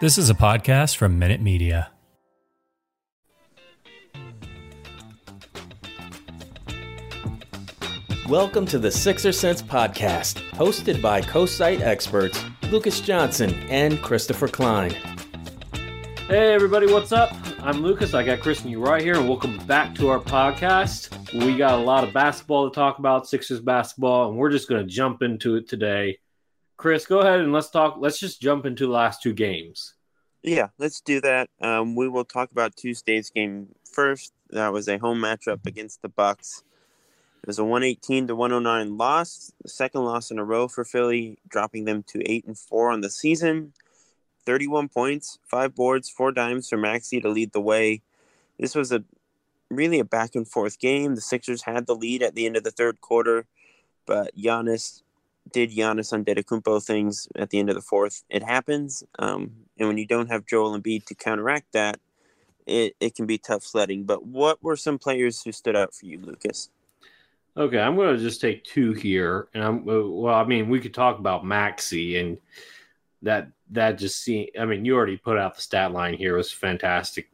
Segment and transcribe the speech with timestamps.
[0.00, 1.90] This is a podcast from Minute Media.
[8.26, 14.92] Welcome to the Sixer Sense podcast, hosted by co-site experts Lucas Johnson and Christopher Klein.
[16.28, 17.36] Hey everybody, what's up?
[17.60, 18.14] I'm Lucas.
[18.14, 21.44] I got Chris and you right here, and welcome back to our podcast.
[21.44, 24.80] We got a lot of basketball to talk about, Sixers basketball, and we're just going
[24.80, 26.20] to jump into it today.
[26.80, 27.96] Chris, go ahead and let's talk.
[27.98, 29.96] Let's just jump into the last two games.
[30.42, 31.50] Yeah, let's do that.
[31.60, 34.32] Um, we will talk about Tuesday's game first.
[34.48, 36.64] That was a home matchup against the Bucks.
[37.42, 41.36] It was a 118 to 109 loss, the second loss in a row for Philly,
[41.46, 43.74] dropping them to 8 and 4 on the season.
[44.46, 48.00] 31 points, 5 boards, 4 dimes for Maxey to lead the way.
[48.58, 49.04] This was a
[49.70, 51.14] really a back and forth game.
[51.14, 53.44] The Sixers had the lead at the end of the third quarter,
[54.06, 55.02] but Giannis
[55.52, 58.22] did Giannis Antetokounmpo things at the end of the fourth.
[58.28, 61.98] It happens, um, and when you don't have Joel Embiid to counteract that,
[62.66, 64.04] it, it can be tough sledding.
[64.04, 66.70] But what were some players who stood out for you, Lucas?
[67.56, 70.34] Okay, I'm going to just take two here, and I'm well.
[70.34, 72.38] I mean, we could talk about Maxey and
[73.22, 74.50] that that just seemed.
[74.58, 76.34] I mean, you already put out the stat line here.
[76.34, 77.30] It was fantastic.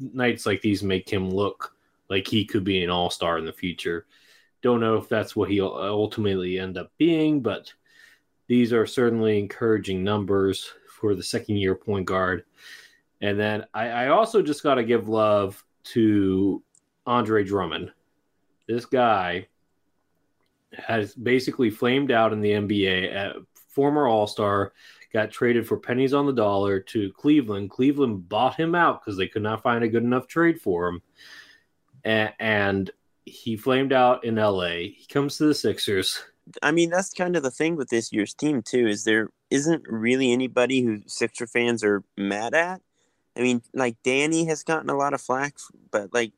[0.00, 1.74] Nights like these make him look
[2.08, 4.06] like he could be an all star in the future.
[4.64, 7.70] Don't know if that's what he'll ultimately end up being, but
[8.46, 12.44] these are certainly encouraging numbers for the second year point guard.
[13.20, 16.62] And then I, I also just got to give love to
[17.04, 17.92] Andre Drummond.
[18.66, 19.48] This guy
[20.72, 23.14] has basically flamed out in the NBA.
[23.14, 24.72] At uh, former All Star,
[25.12, 27.68] got traded for pennies on the dollar to Cleveland.
[27.68, 31.02] Cleveland bought him out because they could not find a good enough trade for him.
[32.02, 32.90] And, and
[33.26, 34.68] he flamed out in LA.
[34.96, 36.22] He comes to the Sixers.
[36.62, 38.86] I mean, that's kind of the thing with this year's team too.
[38.86, 42.82] Is there isn't really anybody who Sixer fans are mad at.
[43.36, 45.56] I mean, like Danny has gotten a lot of flack,
[45.90, 46.32] but like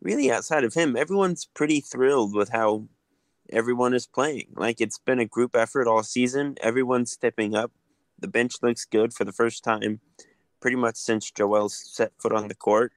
[0.00, 2.88] really outside of him, everyone's pretty thrilled with how
[3.50, 4.48] everyone is playing.
[4.54, 6.56] Like it's been a group effort all season.
[6.60, 7.72] Everyone's stepping up.
[8.18, 10.00] The bench looks good for the first time,
[10.60, 12.92] pretty much since Joel set foot on the court.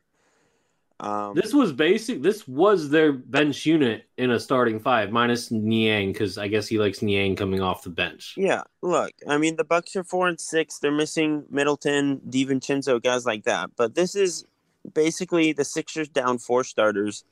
[0.99, 2.21] Um, this was basic.
[2.21, 6.79] This was their bench unit in a starting five, minus Niang, because I guess he
[6.79, 8.33] likes Niang coming off the bench.
[8.37, 10.79] Yeah, look, I mean the Bucks are four and six.
[10.79, 13.71] They're missing Middleton, DiVincenzo, guys like that.
[13.75, 14.45] But this is
[14.93, 17.25] basically the Sixers down four starters,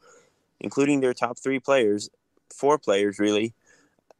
[0.60, 2.10] including their top three players,
[2.54, 3.54] four players really,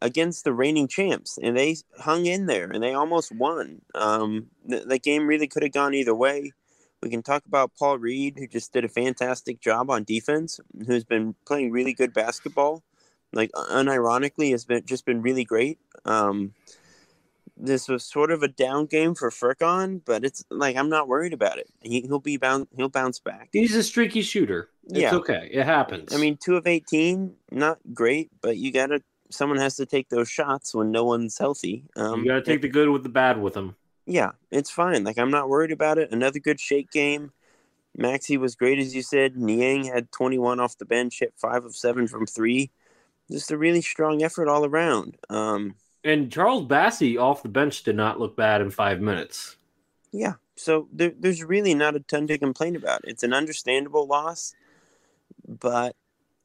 [0.02, 3.82] against the reigning champs, and they hung in there and they almost won.
[3.96, 6.54] Um, the, the game really could have gone either way.
[7.04, 11.04] We can talk about Paul Reed, who just did a fantastic job on defense, who's
[11.04, 12.82] been playing really good basketball.
[13.34, 15.80] Like unironically, has been just been really great.
[16.06, 16.54] Um,
[17.58, 21.34] this was sort of a down game for Furkan, but it's like I'm not worried
[21.34, 21.68] about it.
[21.82, 22.68] He, will be bound.
[22.78, 23.50] He'll bounce back.
[23.52, 24.70] He's a streaky shooter.
[24.86, 25.16] It's yeah.
[25.16, 25.50] okay.
[25.52, 26.14] It happens.
[26.14, 29.02] I mean, two of eighteen, not great, but you gotta.
[29.30, 31.84] Someone has to take those shots when no one's healthy.
[31.98, 35.04] Um, you gotta take the good with the bad with them yeah, it's fine.
[35.04, 36.12] Like I'm not worried about it.
[36.12, 37.32] Another good shake game.
[37.96, 39.38] Maxey was great as you said.
[39.38, 42.72] Niang had 21 off the bench, hit five of seven from three.
[43.32, 45.18] Just a really strong effort all around.
[45.30, 49.58] Um, and Charles Bassey off the bench did not look bad in five minutes.
[50.12, 53.02] Yeah, so there, there's really not a ton to complain about.
[53.06, 54.54] It's an understandable loss,
[55.48, 55.96] but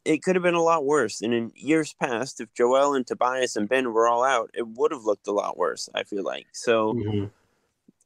[0.05, 1.21] it could have been a lot worse.
[1.21, 4.93] And in years past, if Joel and Tobias and Ben were all out, it would
[4.93, 5.89] have looked a lot worse.
[5.95, 6.95] I feel like so.
[6.95, 7.25] Mm-hmm.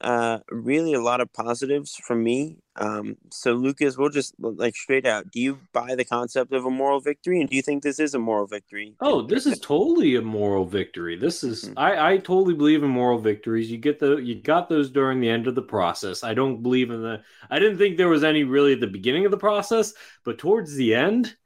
[0.03, 2.57] Uh, really, a lot of positives from me.
[2.75, 5.31] Um, so, Lucas, we'll just like straight out.
[5.31, 8.13] Do you buy the concept of a moral victory, and do you think this is
[8.15, 8.97] a moral victory?
[9.01, 11.17] Oh, this is totally a moral victory.
[11.17, 11.79] This is mm-hmm.
[11.79, 13.71] I, I totally believe in moral victories.
[13.71, 16.25] You get the you got those during the end of the process.
[16.25, 17.23] I don't believe in the.
[17.49, 19.95] I didn't think there was any really at the beginning of the process,
[20.25, 21.37] but towards the end,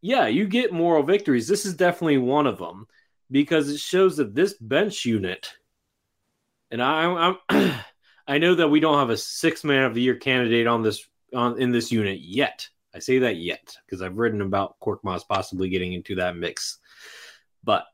[0.00, 1.48] yeah, you get moral victories.
[1.48, 2.86] This is definitely one of them
[3.30, 5.52] because it shows that this bench unit
[6.70, 7.74] and I, I'm
[8.26, 11.06] I know that we don't have a six man of the year candidate on this
[11.34, 12.68] on in this unit yet.
[12.94, 16.78] I say that yet because I've written about Korkmaz possibly getting into that mix,
[17.62, 17.86] but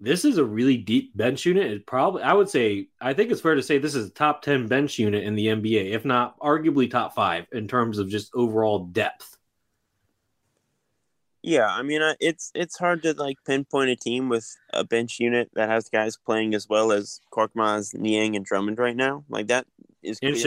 [0.00, 1.70] this is a really deep bench unit.
[1.70, 4.42] It probably I would say I think it's fair to say this is a top
[4.42, 8.34] ten bench unit in the NBA, if not arguably top five in terms of just
[8.34, 9.38] overall depth.
[11.42, 15.50] Yeah, I mean, it's it's hard to like pinpoint a team with a bench unit
[15.54, 19.24] that has guys playing as well as Korkmaz, Niang, and Drummond right now.
[19.28, 19.66] Like that
[20.04, 20.46] is just,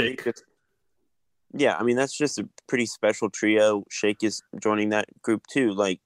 [1.53, 1.75] yeah.
[1.77, 3.83] I mean, that's just a pretty special trio.
[3.89, 5.71] Shake is joining that group too.
[5.74, 6.00] Like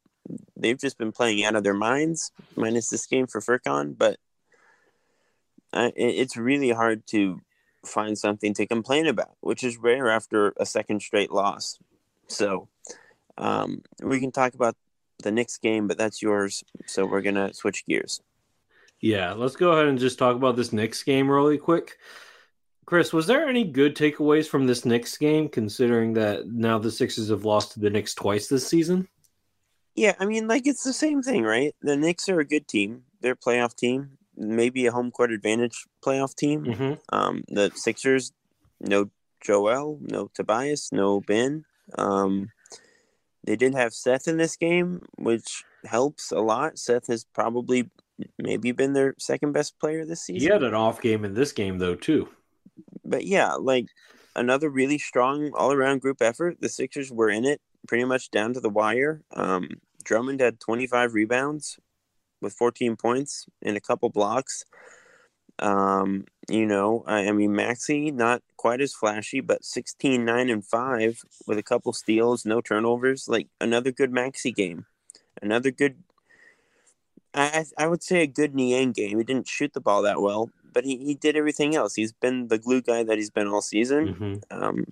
[0.58, 3.96] they've just been playing out of their minds, minus this game for Furkan.
[3.96, 4.18] But
[5.72, 7.42] uh, it's really hard to
[7.86, 11.78] find something to complain about, which is rare after a second straight loss.
[12.28, 12.70] So
[13.40, 14.76] um, we can talk about
[15.24, 16.64] the Knicks game, but that's yours.
[16.86, 18.22] So we're gonna switch gears.
[19.02, 21.98] Yeah, let's go ahead and just talk about this Knicks game really quick.
[22.86, 27.30] Chris, was there any good takeaways from this Knicks game, considering that now the Sixers
[27.30, 29.08] have lost to the Knicks twice this season?
[29.96, 31.76] Yeah, I mean, like it's the same thing, right?
[31.82, 35.86] The Knicks are a good team; they're a playoff team, maybe a home court advantage
[36.04, 36.66] playoff team.
[36.66, 36.94] Mm-hmm.
[37.16, 38.32] Um, the Sixers,
[38.80, 39.10] no
[39.42, 41.66] Joel, no Tobias, no Ben.
[41.98, 42.50] Um,
[43.50, 46.78] they did have Seth in this game, which helps a lot.
[46.78, 47.90] Seth has probably
[48.38, 50.42] maybe been their second best player this season.
[50.42, 52.30] He had an off game in this game though too.
[53.04, 53.88] But yeah, like
[54.36, 56.62] another really strong all around group effort.
[56.62, 59.24] The Sixers were in it pretty much down to the wire.
[59.36, 61.80] Um, Drummond had 25 rebounds
[62.44, 64.64] with 14 points and a couple blocks.
[65.58, 70.66] Um, you know, I, I, mean, Maxey, not quite as flashy, but 16, 9, and
[70.66, 73.28] 5 with a couple steals, no turnovers.
[73.28, 74.86] Like another good Maxey game.
[75.42, 76.04] Another good,
[77.34, 79.18] I, I would say a good Niang game.
[79.18, 81.96] He didn't shoot the ball that well, but he, he did everything else.
[81.96, 84.08] He's been the glue guy that he's been all season.
[84.14, 84.64] Mm-hmm.
[84.64, 84.86] Um,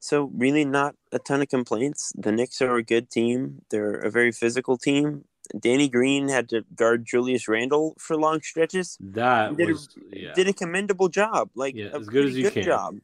[0.00, 2.12] so, really, not a ton of complaints.
[2.14, 5.24] The Knicks are a good team, they're a very physical team.
[5.58, 8.96] Danny Green had to guard Julius Randle for long stretches.
[9.00, 10.32] That did was a, yeah.
[10.34, 11.50] did a commendable job.
[11.54, 12.62] Like yeah, as good as you can.
[12.62, 12.96] Job.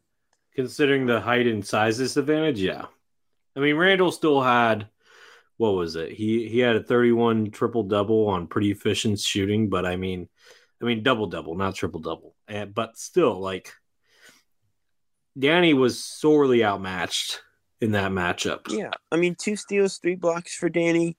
[0.54, 2.86] Considering the height and size disadvantage, yeah.
[3.56, 4.88] I mean, Randle still had
[5.56, 6.12] what was it?
[6.12, 10.28] He he had a 31 triple double on pretty efficient shooting, but I mean,
[10.80, 12.34] I mean double double, not triple double.
[12.48, 13.74] And but still, like
[15.38, 17.42] Danny was sorely outmatched
[17.80, 18.70] in that matchup.
[18.70, 21.18] Yeah, I mean, two steals, three blocks for Danny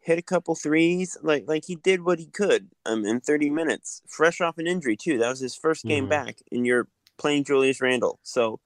[0.00, 1.16] hit a couple threes.
[1.22, 4.96] Like like he did what he could um, in 30 minutes, fresh off an injury
[4.96, 5.18] too.
[5.18, 6.10] That was his first game mm-hmm.
[6.10, 8.18] back, and you're playing Julius Randle.
[8.22, 8.60] So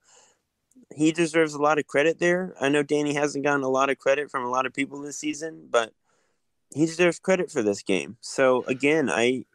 [0.95, 2.53] he deserves a lot of credit there.
[2.59, 5.17] I know Danny hasn't gotten a lot of credit from a lot of people this
[5.17, 5.93] season, but
[6.73, 8.17] he deserves credit for this game.
[8.21, 9.45] So again, I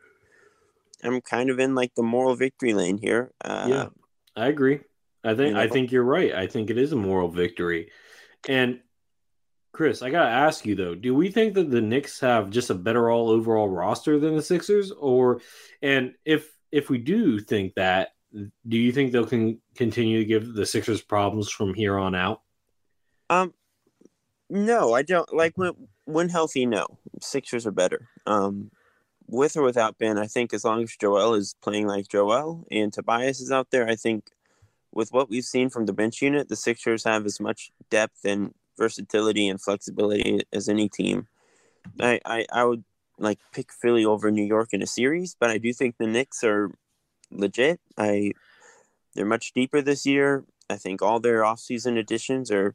[1.02, 3.32] I'm kind of in like the moral victory lane here.
[3.44, 3.86] Uh, yeah,
[4.36, 4.80] I agree.
[5.24, 6.34] I think you know, I think you're right.
[6.34, 7.90] I think it is a moral victory,
[8.48, 8.80] and
[9.78, 12.74] Chris, I gotta ask you though, do we think that the Knicks have just a
[12.74, 15.40] better all overall roster than the Sixers, or
[15.82, 20.52] and if if we do think that, do you think they'll can continue to give
[20.52, 22.42] the Sixers problems from here on out?
[23.30, 23.54] Um,
[24.50, 25.32] no, I don't.
[25.32, 25.74] Like when
[26.06, 28.08] when healthy, no, Sixers are better.
[28.26, 28.72] Um,
[29.28, 32.92] with or without Ben, I think as long as Joel is playing like Joel and
[32.92, 34.24] Tobias is out there, I think
[34.90, 38.54] with what we've seen from the bench unit, the Sixers have as much depth and
[38.78, 41.26] versatility and flexibility as any team.
[42.00, 42.84] I, I, I would
[43.18, 46.44] like pick Philly over New York in a series, but I do think the Knicks
[46.44, 46.70] are
[47.30, 47.80] legit.
[47.96, 48.32] I
[49.14, 50.44] they're much deeper this year.
[50.70, 52.74] I think all their offseason additions are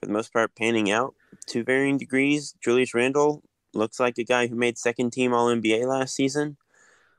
[0.00, 1.14] for the most part panning out
[1.48, 2.54] to varying degrees.
[2.62, 3.42] Julius Randle
[3.74, 6.56] looks like a guy who made second team all NBA last season.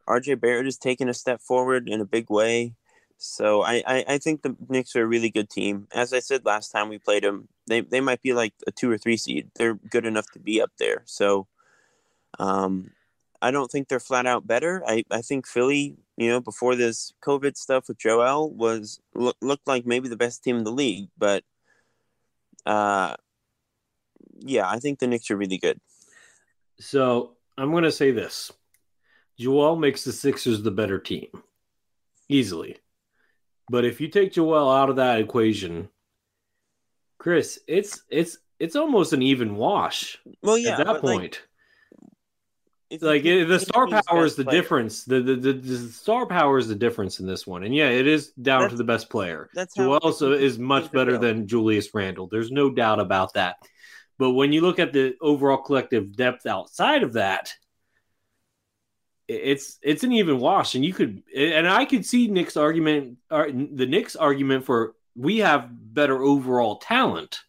[0.07, 2.74] RJ Barrett has taken a step forward in a big way.
[3.17, 5.88] So I, I, I, think the Knicks are a really good team.
[5.91, 8.91] As I said last time we played them, they, they might be like a two
[8.91, 9.50] or three seed.
[9.55, 11.01] They're good enough to be up there.
[11.05, 11.47] So
[12.38, 12.91] um,
[13.41, 14.83] I don't think they're flat out better.
[14.86, 19.67] I, I think Philly, you know, before this COVID stuff with Joel was look, looked
[19.67, 21.43] like maybe the best team in the league, but
[22.67, 23.15] uh,
[24.39, 25.79] yeah, I think the Knicks are really good.
[26.79, 28.51] So I'm going to say this:
[29.39, 31.29] Joel makes the Sixers the better team,
[32.29, 32.77] easily.
[33.69, 35.89] But if you take Joel out of that equation,
[37.17, 40.17] Chris, it's it's it's almost an even wash.
[40.41, 41.41] Well, yeah, at that like, point.
[42.89, 45.03] if like it, the star power is the player- difference.
[45.03, 48.07] The, the the the star power is the difference in this one, and yeah, it
[48.07, 49.50] is down to the best player.
[49.53, 52.27] That's Joel also is much better than Julius Randle.
[52.27, 53.57] There's no doubt about that.
[54.17, 57.53] But when you look at the overall collective depth outside of that,
[59.27, 63.51] it's it's an even wash, and you could and I could see Nick's argument, or
[63.51, 67.39] the Nick's argument for we have better overall talent,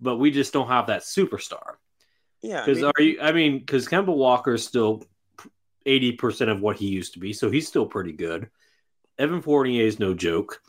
[0.00, 1.74] but we just don't have that superstar.
[2.42, 3.20] Yeah, I Because mean, are you?
[3.20, 5.02] I mean, because Kemba Walker is still
[5.86, 8.48] eighty percent of what he used to be, so he's still pretty good.
[9.18, 10.60] Evan Fournier is no joke.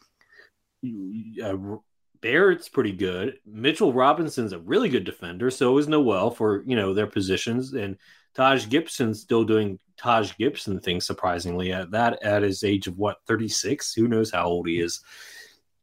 [0.83, 1.77] Uh,
[2.21, 3.39] Barrett's pretty good.
[3.45, 5.51] Mitchell Robinson's a really good defender.
[5.51, 7.97] So is Noel for you know their positions, and
[8.33, 11.05] Taj Gibson's still doing Taj Gibson things.
[11.05, 14.79] Surprisingly, at that at his age of what thirty six, who knows how old he
[14.79, 15.01] is.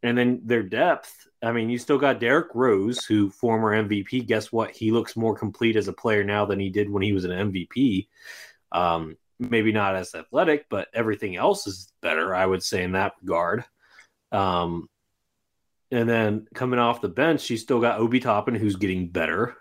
[0.02, 1.12] And then their depth.
[1.42, 4.26] I mean, you still got Derrick Rose, who former MVP.
[4.26, 4.70] Guess what?
[4.70, 7.52] He looks more complete as a player now than he did when he was an
[7.52, 8.08] MVP.
[8.72, 13.12] Um, maybe not as athletic, but everything else is better, I would say, in that
[13.20, 13.64] regard.
[14.32, 14.88] Um,
[15.90, 19.56] and then coming off the bench, you still got Obi Toppin, who's getting better.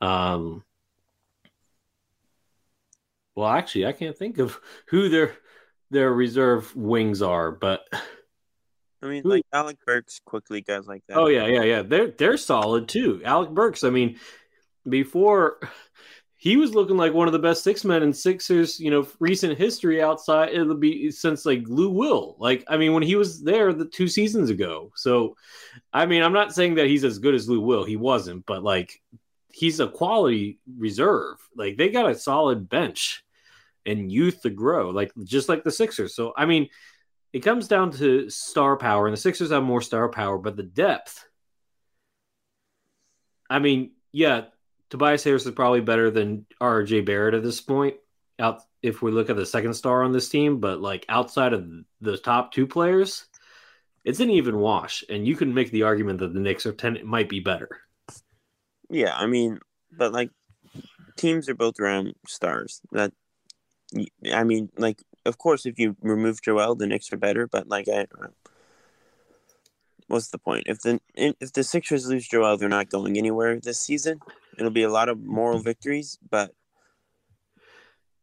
[0.00, 0.64] Um,
[3.40, 5.34] well, actually, I can't think of who their
[5.90, 7.84] their reserve wings are, but
[9.02, 11.16] I mean, who- like Alec Burks, quickly guys like that.
[11.16, 11.82] Oh yeah, yeah, yeah.
[11.82, 13.22] They're they're solid too.
[13.24, 13.82] Alec Burks.
[13.84, 14.18] I mean,
[14.88, 15.58] before
[16.36, 19.58] he was looking like one of the best six men in Sixers, you know, recent
[19.58, 22.36] history outside it'll be since like Lou Will.
[22.38, 24.90] Like, I mean, when he was there the two seasons ago.
[24.96, 25.36] So
[25.92, 27.84] I mean, I'm not saying that he's as good as Lou Will.
[27.84, 29.00] He wasn't, but like
[29.52, 31.36] he's a quality reserve.
[31.56, 33.24] Like they got a solid bench
[33.86, 36.14] and youth to grow, like just like the Sixers.
[36.14, 36.68] So I mean,
[37.32, 40.62] it comes down to star power, and the Sixers have more star power, but the
[40.62, 41.24] depth.
[43.48, 44.44] I mean, yeah,
[44.90, 47.96] Tobias Harris is probably better than RJ Barrett at this point.
[48.38, 51.68] Out if we look at the second star on this team, but like outside of
[52.00, 53.26] the top two players,
[54.04, 56.98] it's an even wash, and you can make the argument that the Knicks are ten
[57.04, 57.68] might be better.
[58.88, 59.60] Yeah, I mean,
[59.92, 60.30] but like
[61.16, 62.80] teams are built around stars.
[62.92, 63.12] That
[64.32, 67.46] I mean, like of course, if you remove Joel, the Knicks are better.
[67.46, 68.28] But like, I uh,
[70.08, 70.64] what's the point?
[70.66, 74.20] If the if the Sixers lose Joel, they're not going anywhere this season.
[74.58, 75.64] It'll be a lot of moral mm-hmm.
[75.64, 76.52] victories, but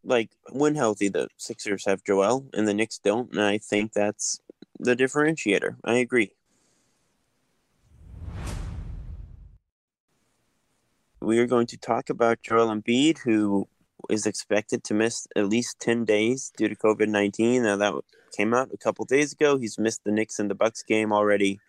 [0.04, 4.40] like when healthy, the Sixers have Joel and the Knicks don't, and I think that's
[4.80, 5.78] the differentiator.
[5.84, 6.32] I agree.
[11.20, 13.68] We are going to talk about Joel Embiid, who
[14.10, 17.64] is expected to miss at least 10 days due to COVID 19.
[17.64, 17.94] Now, that
[18.36, 19.58] came out a couple days ago.
[19.58, 21.60] He's missed the Knicks and the Bucks game already,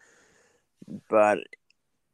[1.08, 1.38] but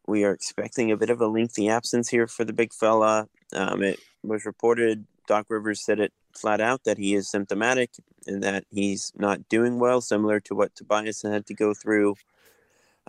[0.06, 3.28] we are expecting a bit of a lengthy absence here for the big fella.
[3.54, 7.90] Um, it was reported, Doc Rivers said it flat out that he is symptomatic
[8.26, 12.16] and that he's not doing well, similar to what Tobias had to go through.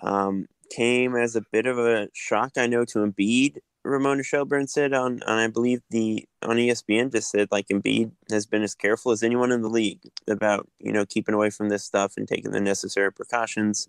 [0.02, 3.58] Um, came as a bit of a shock, I know, to Embiid.
[3.86, 8.46] Ramona Shelburne said on, on I believe the on ESPN just said like Embiid has
[8.46, 11.84] been as careful as anyone in the league about you know keeping away from this
[11.84, 13.88] stuff and taking the necessary precautions.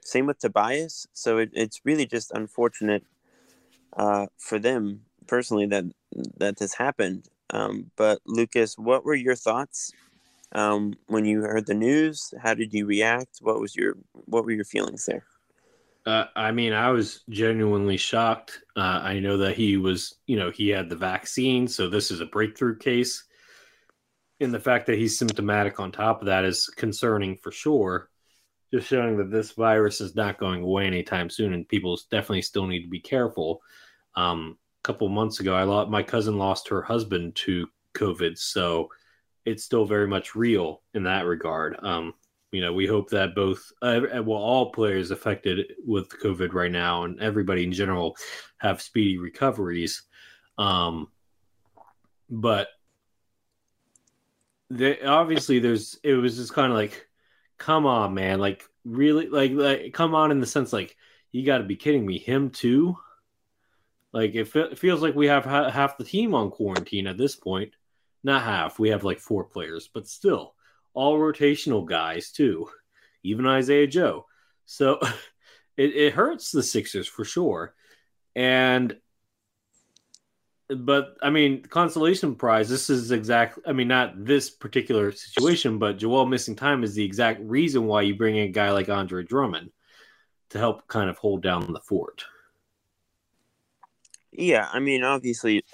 [0.00, 1.06] Same with Tobias.
[1.12, 3.04] So it, it's really just unfortunate
[3.96, 5.84] uh, for them personally that
[6.38, 7.28] that this happened.
[7.50, 9.92] Um, but Lucas, what were your thoughts
[10.52, 12.32] um, when you heard the news?
[12.42, 13.38] How did you react?
[13.42, 15.24] What was your what were your feelings there?
[16.06, 18.60] Uh, I mean, I was genuinely shocked.
[18.76, 22.20] Uh, I know that he was, you know, he had the vaccine, so this is
[22.20, 23.24] a breakthrough case.
[24.40, 28.10] And the fact that he's symptomatic on top of that is concerning for sure.
[28.72, 32.66] Just showing that this virus is not going away anytime soon, and people definitely still
[32.66, 33.62] need to be careful.
[34.14, 38.90] Um, a couple months ago, I lost my cousin lost her husband to COVID, so
[39.46, 41.76] it's still very much real in that regard.
[41.82, 42.14] Um,
[42.54, 47.04] you know, we hope that both, uh, well, all players affected with COVID right now
[47.04, 48.16] and everybody in general
[48.58, 50.02] have speedy recoveries.
[50.56, 51.08] Um,
[52.30, 52.68] but
[54.70, 57.08] they, obviously, there's, it was just kind of like,
[57.58, 58.38] come on, man.
[58.38, 60.96] Like, really, like, like, come on in the sense, like,
[61.32, 62.18] you got to be kidding me.
[62.18, 62.96] Him too?
[64.12, 67.34] Like, it, it feels like we have ha- half the team on quarantine at this
[67.34, 67.72] point.
[68.24, 68.78] not half.
[68.78, 70.53] We have like four players, but still
[70.94, 72.68] all rotational guys too,
[73.22, 74.26] even Isaiah Joe.
[74.64, 74.98] So
[75.76, 77.74] it, it hurts the Sixers for sure.
[78.34, 78.96] And
[80.68, 82.68] but I mean, consolation prize.
[82.68, 83.62] This is exactly.
[83.66, 88.02] I mean, not this particular situation, but Joel missing time is the exact reason why
[88.02, 89.70] you bring in a guy like Andre Drummond
[90.50, 92.24] to help kind of hold down the fort.
[94.32, 95.64] Yeah, I mean, obviously,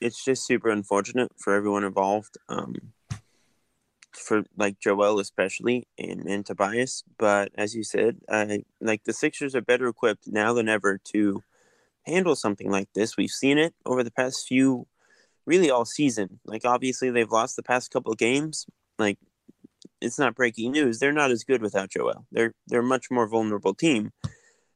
[0.00, 2.38] it's just super unfortunate for everyone involved.
[2.48, 2.74] Um,
[4.16, 7.04] for like Joel especially and, and Tobias.
[7.18, 11.42] But as you said, uh, like the Sixers are better equipped now than ever to
[12.06, 13.16] handle something like this.
[13.16, 14.86] We've seen it over the past few,
[15.46, 16.40] really all season.
[16.44, 18.66] Like obviously they've lost the past couple of games.
[18.98, 19.18] Like
[20.00, 20.98] it's not breaking news.
[20.98, 22.26] They're not as good without Joel.
[22.30, 24.12] They're they're a much more vulnerable team.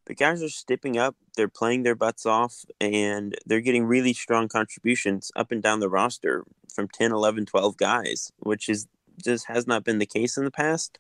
[0.06, 1.16] The guys are stepping up.
[1.36, 5.90] They're playing their butts off, and they're getting really strong contributions up and down the
[5.90, 8.86] roster from 10, 11, 12 guys, which is
[9.22, 10.98] just has not been the case in the past.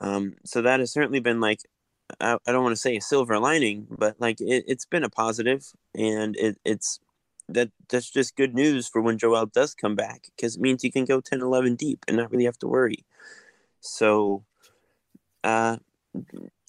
[0.00, 1.60] Um, so that has certainly been like
[2.20, 5.10] I, I don't want to say a silver lining, but like it, has been a
[5.10, 7.00] positive, and it, it's
[7.48, 10.90] that that's just good news for when Joel does come back because it means you
[10.90, 13.04] can go 10, 11 deep and not really have to worry.
[13.80, 14.44] So,
[15.44, 15.76] uh,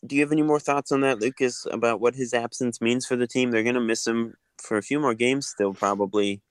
[0.05, 3.15] do you have any more thoughts on that, Lucas, about what his absence means for
[3.15, 3.49] the team?
[3.49, 6.41] They're going to miss him for a few more games still, probably.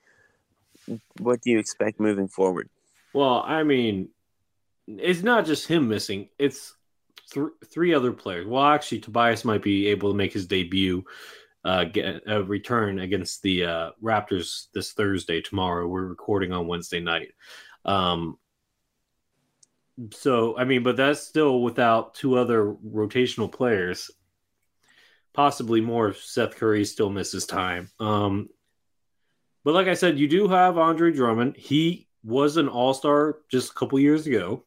[1.18, 2.68] What do you expect moving forward?
[3.14, 4.10] Well, I mean,
[4.86, 6.74] it's not just him missing; it's
[7.30, 8.46] th- three other players.
[8.46, 11.04] Well, actually, Tobias might be able to make his debut,
[11.64, 15.40] uh, get a return against the uh, Raptors this Thursday.
[15.40, 17.32] Tomorrow, we're recording on Wednesday night.
[17.84, 18.38] Um,
[20.12, 24.10] so, I mean, but that's still without two other rotational players.
[25.32, 27.90] Possibly more if Seth Curry still misses time.
[28.00, 28.48] Um,
[29.64, 31.56] but like I said, you do have Andre Drummond.
[31.56, 34.64] He was an all star just a couple years ago,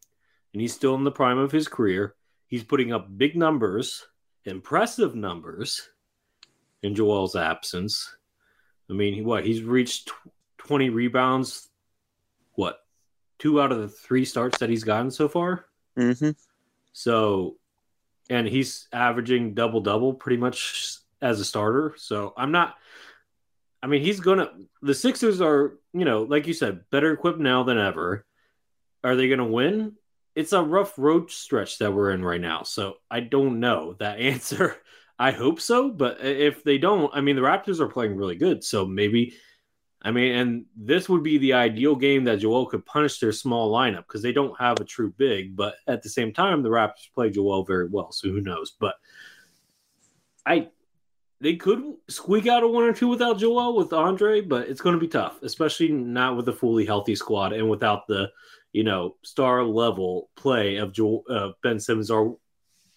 [0.53, 2.15] and he's still in the prime of his career.
[2.47, 4.07] He's putting up big numbers,
[4.45, 5.89] impressive numbers
[6.81, 8.15] in Joel's absence.
[8.89, 10.09] I mean, what he's reached
[10.57, 11.69] 20 rebounds,
[12.53, 12.79] what,
[13.37, 15.65] two out of the three starts that he's gotten so far?
[15.97, 16.31] Mm-hmm.
[16.93, 17.57] So,
[18.29, 21.93] and he's averaging double double pretty much as a starter.
[21.97, 22.75] So I'm not.
[23.81, 24.51] I mean, he's gonna.
[24.81, 28.25] The Sixers are, you know, like you said, better equipped now than ever.
[29.03, 29.95] Are they gonna win?
[30.39, 32.63] it's a rough road stretch that we're in right now.
[32.63, 34.77] So I don't know that answer.
[35.17, 38.63] I hope so, but if they don't, I mean, the Raptors are playing really good.
[38.63, 39.33] So maybe,
[40.01, 43.69] I mean, and this would be the ideal game that Joel could punish their small
[43.69, 45.57] lineup because they don't have a true big.
[45.57, 48.13] But at the same time, the Raptors play Joel very well.
[48.13, 48.77] So who knows?
[48.79, 48.95] But
[50.45, 50.69] I,
[51.41, 54.95] they could squeak out a one or two without Joel with Andre, but it's going
[54.95, 58.29] to be tough, especially not with a fully healthy squad and without the
[58.71, 62.37] you know, star level play of Joel, uh, Ben Simmons or,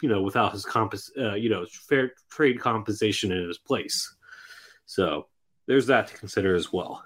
[0.03, 4.15] you know, without his compos, uh, you know, fair trade compensation in his place.
[4.85, 5.27] So
[5.67, 7.03] there's that to consider as well.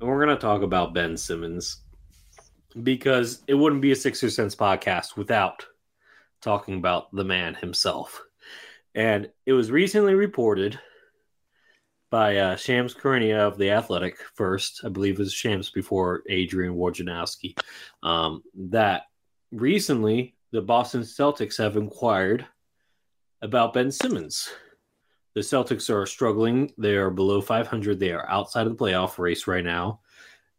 [0.00, 1.78] And we're going to talk about Ben Simmons
[2.82, 5.64] because it wouldn't be a Sixer Sense podcast without
[6.40, 8.22] talking about the man himself.
[8.94, 10.78] And it was recently reported
[12.10, 14.80] by uh, Shams Charania of The Athletic first.
[14.84, 17.58] I believe it was Shams before Adrian Wojnarowski.
[18.02, 19.02] Um, that
[19.52, 22.46] recently the Boston Celtics have inquired
[23.42, 24.48] about Ben Simmons.
[25.34, 26.72] The Celtics are struggling.
[26.78, 28.00] They are below 500.
[28.00, 30.00] They are outside of the playoff race right now.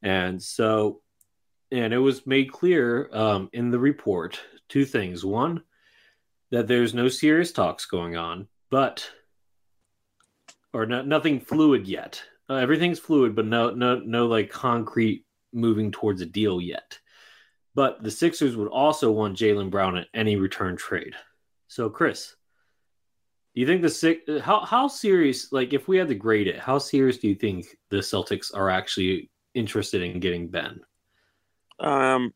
[0.02, 1.02] And so,
[1.72, 4.40] and it was made clear um, in the report
[4.70, 5.26] two things.
[5.26, 5.64] One,
[6.52, 9.10] that there's no serious talks going on, but
[10.74, 12.22] or no, nothing fluid yet.
[12.50, 17.00] Uh, everything's fluid, but no, no, no, like concrete moving towards a deal yet.
[17.76, 21.14] But the Sixers would also want Jaylen Brown at any return trade.
[21.68, 22.36] So, Chris,
[23.54, 24.24] do you think the six?
[24.42, 25.52] How how serious?
[25.52, 28.70] Like, if we had to grade it, how serious do you think the Celtics are
[28.70, 30.80] actually interested in getting Ben?
[31.80, 32.34] Um,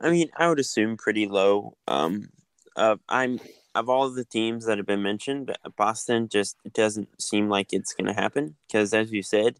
[0.00, 1.76] I mean, I would assume pretty low.
[1.88, 2.28] Um,
[2.76, 3.40] uh, I'm
[3.74, 8.06] of all the teams that have been mentioned, Boston just doesn't seem like it's going
[8.06, 9.56] to happen because, as you said,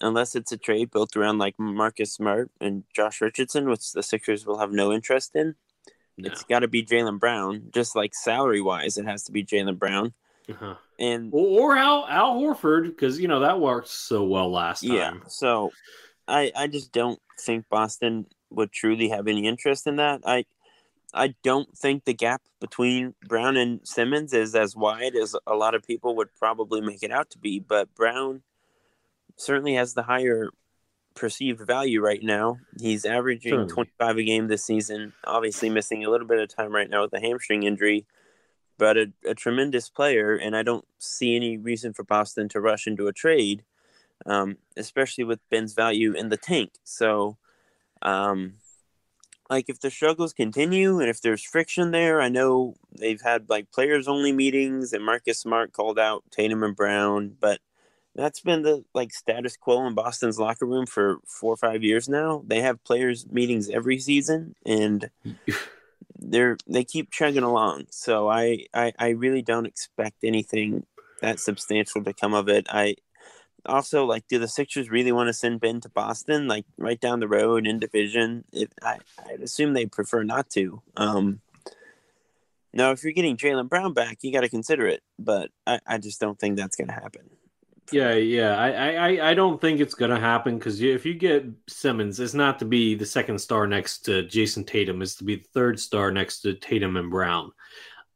[0.00, 4.46] unless it's a trade built around like Marcus Smart and Josh Richardson, which the Sixers
[4.46, 5.54] will have no interest in,
[6.16, 6.30] no.
[6.30, 7.70] it's got to be Jaylen Brown.
[7.72, 10.12] Just like salary wise, it has to be Jaylen Brown.
[10.48, 10.74] Uh-huh.
[10.98, 14.96] And or Al Al Horford because you know that worked so well last time.
[14.96, 15.70] Yeah, so
[16.26, 20.22] I I just don't think Boston would truly have any interest in that.
[20.26, 20.44] I
[21.14, 25.74] I don't think the gap between Brown and Simmons is as wide as a lot
[25.74, 27.58] of people would probably make it out to be.
[27.58, 28.42] But Brown
[29.36, 30.50] certainly has the higher
[31.14, 32.58] perceived value right now.
[32.78, 33.72] He's averaging Certainly.
[33.72, 37.10] 25 a game this season, obviously missing a little bit of time right now with
[37.10, 38.06] the hamstring injury,
[38.78, 40.34] but a, a tremendous player.
[40.34, 43.64] And I don't see any reason for Boston to rush into a trade,
[44.26, 46.72] um, especially with Ben's value in the tank.
[46.84, 47.36] So,
[48.02, 48.54] um,
[49.50, 53.72] like if the struggles continue and if there's friction there, I know they've had like
[53.72, 57.58] players only meetings and Marcus Smart called out Tatum and Brown, but
[58.14, 62.08] that's been the like status quo in Boston's locker room for four or five years
[62.08, 62.44] now.
[62.46, 65.10] They have players meetings every season and
[66.18, 67.86] they're they keep chugging along.
[67.90, 70.86] So I, I I really don't expect anything
[71.22, 72.66] that substantial to come of it.
[72.70, 72.94] I
[73.66, 77.20] also like do the Sixers really want to send Ben to Boston, like right down
[77.20, 78.44] the road in division?
[78.52, 80.82] If I I'd assume they prefer not to.
[80.96, 81.40] Um
[82.72, 85.98] now, if you're getting Jaylen Brown back, you got to consider it, but I, I
[85.98, 87.28] just don't think that's going to happen.
[87.92, 88.56] Yeah, yeah.
[88.56, 92.58] I, I, I don't think it's gonna happen because if you get Simmons, it's not
[92.60, 95.02] to be the second star next to Jayson Tatum.
[95.02, 97.50] It's to be the third star next to Tatum and Brown.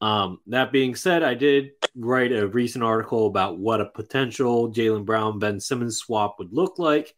[0.04, 5.06] Um, that being said, I did write a recent article about what a potential Jaylen
[5.06, 7.14] Brown Ben Simmons swap would look like.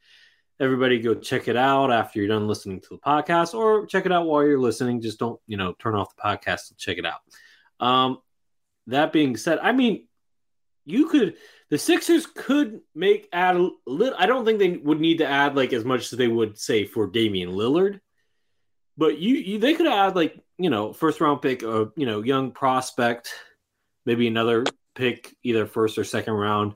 [0.61, 4.13] Everybody, go check it out after you're done listening to the podcast, or check it
[4.13, 5.01] out while you're listening.
[5.01, 7.23] Just don't, you know, turn off the podcast and check it out.
[7.85, 8.19] Um,
[8.87, 10.07] that being said, I mean,
[10.85, 11.35] you could
[11.71, 14.17] the Sixers could make add a little.
[14.17, 16.85] I don't think they would need to add like as much as they would say
[16.85, 17.99] for Damian Lillard,
[18.97, 22.23] but you, you they could add like you know first round pick or you know
[22.23, 23.33] young prospect,
[24.05, 26.75] maybe another pick either first or second round,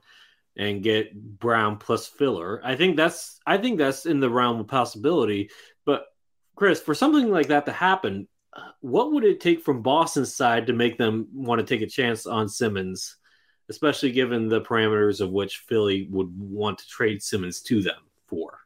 [0.57, 2.61] and get Brown plus filler.
[2.65, 5.51] I think that's I think that's in the realm of possibility.
[5.85, 6.07] But
[6.57, 10.67] Chris, for something like that to happen, uh, what would it take from Boston's side
[10.67, 13.17] to make them want to take a chance on Simmons?
[13.71, 18.59] especially given the parameters of which Philly would want to trade Simmons to them for.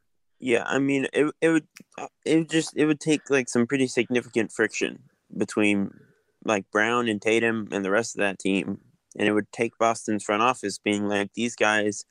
[0.45, 3.67] Yeah, I mean, it it would uh, it would just it would take like some
[3.67, 5.05] pretty significant friction
[5.35, 5.91] between
[6.45, 8.83] like Brown and Tatum and the rest of that team,
[9.19, 12.05] and it would take Boston's front office being like these guys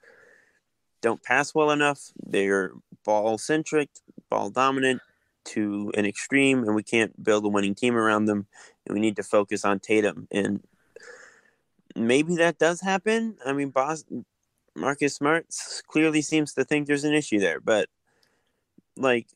[1.01, 1.99] don't pass well enough.
[2.25, 2.71] They're
[3.05, 3.89] ball centric,
[4.31, 5.03] ball dominant
[5.49, 8.47] to an extreme, and we can't build a winning team around them.
[8.87, 10.61] And we need to focus on Tatum and
[11.95, 13.37] maybe that does happen.
[13.45, 14.03] I mean, Boss
[14.75, 15.45] Marcus Smart
[15.87, 17.89] clearly seems to think there's an issue there, but
[18.97, 19.27] like,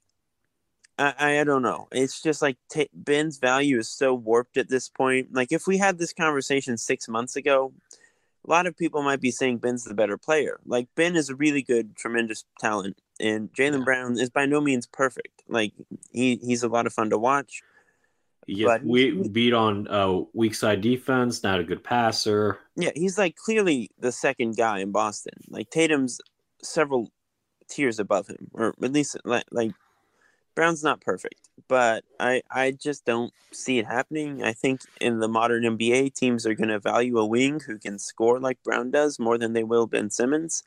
[0.97, 1.87] I I don't know.
[1.91, 5.33] It's just like t- Ben's value is so warped at this point.
[5.33, 7.73] Like, if we had this conversation six months ago,
[8.45, 10.59] a lot of people might be saying Ben's the better player.
[10.65, 13.83] Like, Ben is a really good, tremendous talent, and Jaylen Yeah.
[13.85, 15.43] Brown is by no means perfect.
[15.47, 15.73] Like,
[16.11, 17.61] he he's a lot of fun to watch.
[18.63, 22.59] But we beat on uh, weak side defense, not a good passer.
[22.77, 25.33] Yeah, he's like clearly the second guy in Boston.
[25.49, 26.21] Like Tatum's
[26.63, 27.11] several
[27.69, 29.71] tiers above him, or at least like, like
[30.55, 34.43] Brown's not perfect, but I I just don't see it happening.
[34.43, 37.99] I think in the modern NBA, teams are going to value a wing who can
[37.99, 40.63] score like Brown does more than they will Ben Simmons,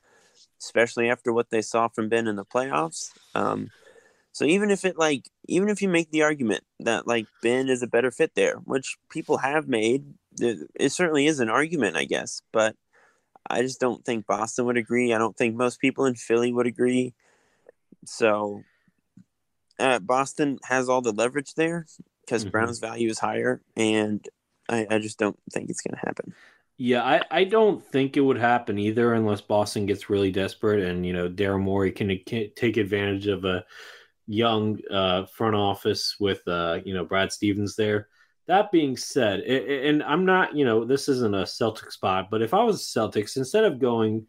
[0.60, 3.10] especially after what they saw from Ben in the playoffs.
[3.34, 3.70] Um,
[4.32, 7.82] so even if it like even if you make the argument that like Ben is
[7.82, 10.04] a better fit there, which people have made,
[10.38, 12.42] it, it certainly is an argument, I guess.
[12.52, 12.76] But
[13.48, 15.12] I just don't think Boston would agree.
[15.12, 17.14] I don't think most people in Philly would agree.
[18.04, 18.62] So
[19.78, 21.86] uh, Boston has all the leverage there
[22.24, 22.50] because Mhm.
[22.50, 24.26] Brown's value is higher, and
[24.68, 26.34] I, I just don't think it's going to happen.
[26.78, 31.04] Yeah, I, I don't think it would happen either unless Boston gets really desperate and
[31.04, 33.64] you know Daryl Morey can, can take advantage of a
[34.26, 38.08] young uh, front office with uh, you know Brad Stevens there.
[38.50, 42.42] That being said, a- and I'm not you know this isn't a Celtic spot, but
[42.42, 44.26] if I was Celtics, instead of going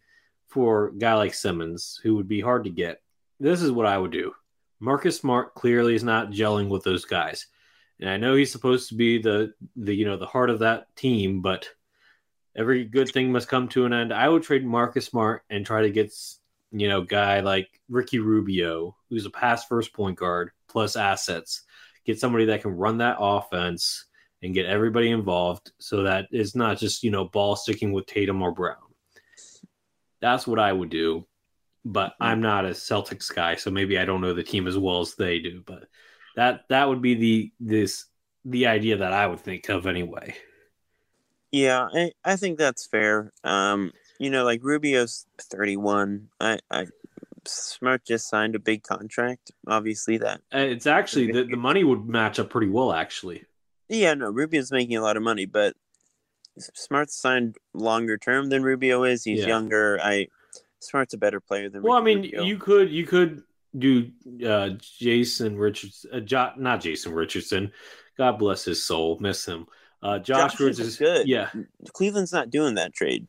[0.48, 3.02] for a guy like Simmons, who would be hard to get,
[3.40, 4.32] this is what I would do.
[4.80, 7.48] Marcus Smart clearly is not gelling with those guys,
[8.00, 10.96] and I know he's supposed to be the the you know the heart of that
[10.96, 11.68] team, but
[12.56, 14.14] every good thing must come to an end.
[14.14, 16.14] I would trade Marcus Smart and try to get
[16.72, 21.64] you know guy like Ricky Rubio, who's a pass first point guard plus assets.
[22.06, 24.06] Get somebody that can run that offense
[24.44, 28.42] and get everybody involved, so that it's not just you know ball sticking with Tatum
[28.42, 28.78] or Brown.
[30.22, 31.26] That's what I would do,
[31.84, 35.02] but I'm not a Celtics guy, so maybe I don't know the team as well
[35.02, 35.64] as they do.
[35.66, 35.84] But
[36.36, 38.06] that that would be the this
[38.46, 40.36] the idea that I would think of anyway.
[41.52, 43.34] Yeah, I, I think that's fair.
[43.44, 46.30] Um, you know, like Rubio's 31.
[46.40, 46.88] I, I
[47.46, 49.52] Smart just signed a big contract.
[49.68, 53.44] Obviously, that Uh, It's actually the, the money would match up pretty well, actually.
[53.92, 55.76] Yeah, no, Rubio's making a lot of money, but
[56.58, 59.24] Smart's signed longer term than Rubio is.
[59.24, 59.48] He's Yeah.
[59.48, 60.00] younger.
[60.02, 60.28] I
[60.80, 61.84] Smart's a better player than.
[61.84, 62.44] Well, I mean, Rubio.
[62.44, 63.44] you could you could
[63.78, 64.10] do
[64.46, 67.72] uh, Jason Richardson, uh, jo- not Jason Richardson.
[68.18, 69.68] God bless his soul, miss him.
[70.04, 71.28] Uh, Josh, Josh is good.
[71.28, 71.50] yeah.
[71.94, 73.28] Cleveland's not doing that trade.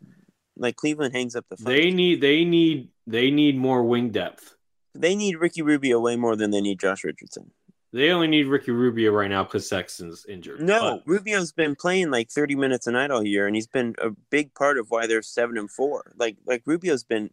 [0.56, 1.72] Like Cleveland hangs up the phone.
[1.72, 4.54] They need they need they need more wing depth.
[4.94, 7.50] they need Ricky Rubio way more than they need Josh Richardson.
[7.92, 10.60] They only need Ricky Rubio right now because Sexton's injured.
[10.62, 14.10] No, Rubio's been playing like 30 minutes a night all year, and he's been a
[14.30, 16.12] big part of why they're seven and four.
[16.16, 17.30] Like like Rubio's been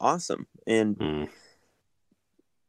[0.00, 1.24] awesome, and But, hmm.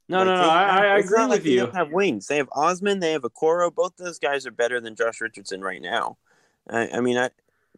[0.10, 0.42] no, like, no, no.
[0.42, 1.60] they I, I agree like with they you.
[1.62, 2.28] don't have wings.
[2.28, 3.74] They have Osman, they have Okoro.
[3.74, 6.18] Both those guys are better than Josh Richardson right now.
[6.70, 7.30] I, I mean, I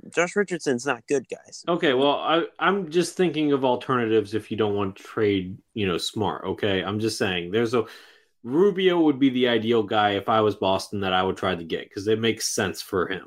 [0.10, 1.64] Josh Richardson's not good, guys.
[1.68, 5.88] Okay, well, I, I'm just thinking of alternatives if you don't want to trade, you
[5.88, 6.46] know, smart.
[6.46, 7.86] Okay, I'm just saying there's a
[8.46, 11.64] Rubio would be the ideal guy if I was Boston that I would try to
[11.64, 13.26] get because it makes sense for him.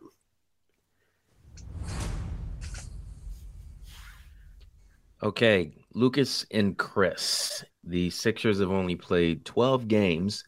[5.20, 7.64] Okay, Lucas and Chris.
[7.82, 10.44] The Sixers have only played 12 games,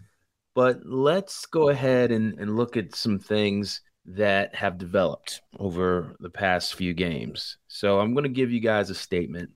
[0.54, 6.30] but let's go ahead and, and look at some things that have developed over the
[6.30, 7.58] past few games.
[7.66, 9.50] So I'm going to give you guys a statement,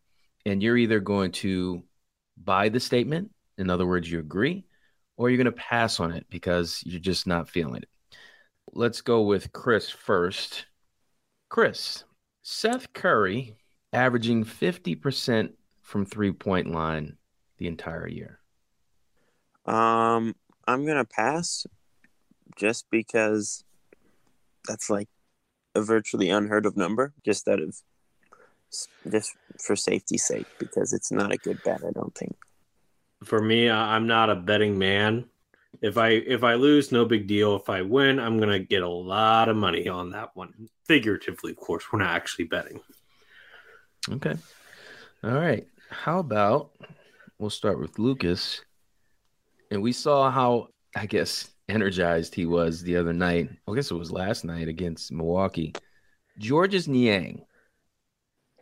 [0.45, 1.85] and you're either going to
[2.37, 4.65] buy the statement, in other words, you agree,
[5.17, 7.89] or you're going to pass on it because you're just not feeling it.
[8.73, 10.67] Let's go with Chris first.
[11.49, 12.05] Chris,
[12.43, 13.57] Seth Curry
[13.93, 17.17] averaging 50% from three point line
[17.59, 18.41] the entire year.
[19.67, 20.35] Um,
[20.67, 21.67] I'm gonna pass,
[22.57, 23.65] just because
[24.67, 25.09] that's like
[25.75, 27.15] a virtually unheard of number.
[27.25, 27.77] Just out of
[29.11, 31.83] just for safety's sake, because it's not a good bet.
[31.87, 32.37] I don't think.
[33.25, 35.27] For me, I'm not a betting man.
[35.83, 37.57] If I if I lose, no big deal.
[37.57, 40.69] If I win, I'm gonna get a lot of money on that one.
[40.87, 42.81] Figuratively, of course, we're not actually betting.
[44.11, 44.37] Okay.
[45.23, 45.67] All right.
[45.91, 46.71] How about
[47.39, 48.63] we'll start with Lucas.
[49.71, 53.51] And we saw how, I guess, energized he was the other night.
[53.69, 55.75] I guess it was last night against Milwaukee.
[56.39, 57.45] Georges Niang,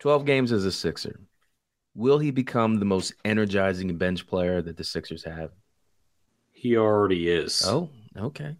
[0.00, 1.20] 12 games as a Sixer.
[1.94, 5.50] Will he become the most energizing bench player that the Sixers have?
[6.50, 7.62] He already is.
[7.66, 8.56] Oh, okay.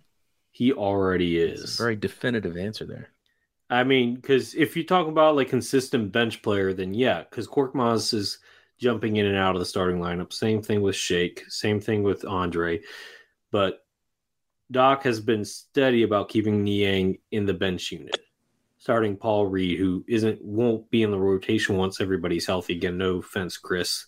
[0.51, 1.77] he already is.
[1.77, 3.09] very definitive answer there.
[3.71, 8.12] I mean, because if you talk about like consistent bench player, then yeah, because Korkmaz
[8.12, 8.38] is
[8.79, 10.33] jumping in and out of the starting lineup.
[10.33, 11.45] Same thing with Shake.
[11.49, 12.81] Same thing with Andre.
[13.51, 13.79] But
[14.71, 18.21] Doc has been steady about keeping Niang in the bench unit,
[18.83, 22.75] starting Paul Reed, who isn't won't be in the rotation once everybody's healthy.
[22.75, 24.07] Again, no offense, Chris.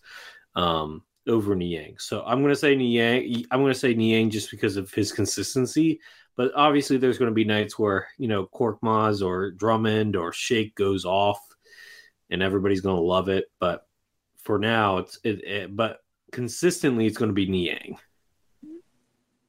[0.56, 1.94] Um, over Niang.
[1.98, 3.46] So I'm gonna say Niang.
[3.52, 6.00] I'm gonna say Niang just because of his consistency.
[6.36, 10.74] But obviously, there's going to be nights where you know Korkmaz or Drummond or Shake
[10.74, 11.38] goes off,
[12.30, 13.44] and everybody's going to love it.
[13.60, 13.86] But
[14.42, 16.00] for now, it's it, it but
[16.32, 17.98] consistently, it's going to be Niang.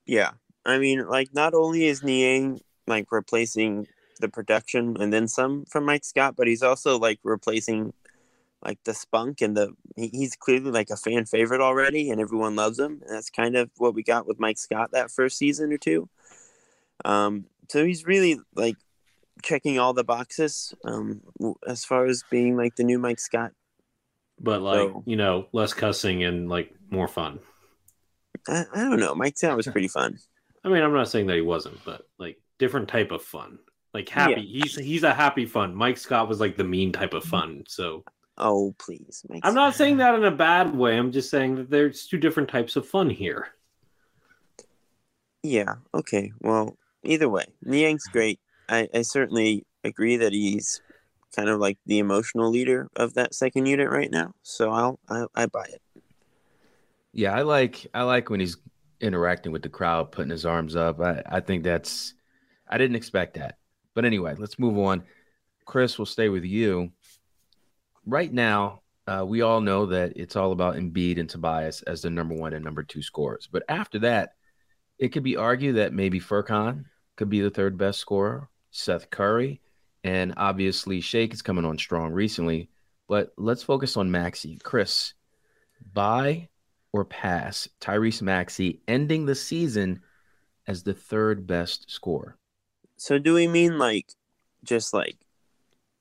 [0.06, 0.34] Yeah,
[0.64, 3.88] I mean, like not only is Niang like replacing
[4.19, 7.93] the production and then some from Mike Scott, but he's also like replacing
[8.63, 12.56] like the spunk and the he, he's clearly like a fan favorite already, and everyone
[12.56, 13.01] loves him.
[13.06, 16.10] And that's kind of what we got with Mike Scott that first season or two.
[17.04, 18.78] Um, so he's really like
[19.43, 21.21] checking all the boxes um,
[21.67, 23.51] as far as being like the new Mike Scott.
[24.39, 27.39] But like So- you know, less cussing and like more fun.
[28.47, 29.15] I, I don't know.
[29.15, 30.19] Mike Scott was pretty fun.
[30.63, 33.60] I mean, I'm not saying that he wasn't, but like different type of fun.
[33.96, 34.46] Like happy.
[34.46, 35.74] He's he's a happy fun.
[35.74, 37.64] Mike Scott was like the mean type of fun.
[37.66, 38.04] So
[38.38, 40.98] Oh please, Mike I'm not saying that in a bad way.
[40.98, 43.48] I'm just saying that there's two different types of fun here.
[45.44, 45.76] Yeah.
[45.94, 46.34] Okay.
[46.42, 48.42] Well, either way, Niang's great.
[48.68, 50.82] I, I certainly agree that he's
[51.34, 54.34] kind of like the emotional leader of that second unit right now.
[54.44, 55.82] So I'll I, I buy it.
[57.14, 58.58] Yeah, I like I like when he's
[59.00, 61.00] interacting with the crowd, putting his arms up.
[61.00, 62.14] I, I think that's
[62.68, 63.58] I didn't expect that.
[63.96, 65.04] But anyway, let's move on.
[65.66, 66.92] Chris, we'll stay with you.
[68.06, 72.10] Right now, uh, we all know that it's all about Embiid and Tobias as the
[72.10, 73.48] number one and number two scorers.
[73.52, 74.36] But after that,
[75.00, 79.62] it could be argued that maybe Furkan could be the third best scorer, Seth Curry,
[80.04, 82.70] and obviously Shake is coming on strong recently.
[83.08, 84.60] But let's focus on Maxey.
[84.64, 85.14] Chris,
[85.94, 86.50] buy
[86.92, 90.02] or pass Tyrese Maxey ending the season
[90.68, 92.38] as the third best scorer.
[92.98, 94.14] So do we mean like
[94.64, 95.18] just like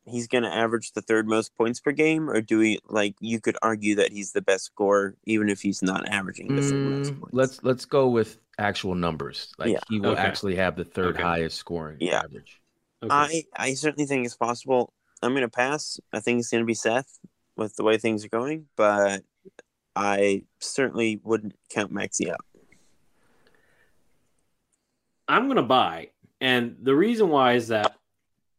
[0.07, 3.57] he's gonna average the third most points per game, or do we like you could
[3.63, 7.21] argue that he's the best scorer even if he's not averaging the third most Mm,
[7.21, 7.35] points?
[7.35, 9.53] let's let's go with actual numbers.
[9.59, 9.81] Like Yeah.
[9.89, 10.21] he will Okay.
[10.21, 11.23] actually have the third Okay.
[11.23, 12.21] highest scoring Yeah.
[12.23, 12.61] average.
[13.03, 13.13] Okay.
[13.15, 14.93] I I certainly think it's possible.
[15.23, 15.99] I'm gonna pass.
[16.13, 17.19] I think it's gonna be Seth.
[17.57, 19.23] with the way things are going, but
[19.95, 22.45] I certainly wouldn't count Maxey out.
[25.29, 26.11] I'm gonna buy,
[26.45, 27.97] and the reason why is that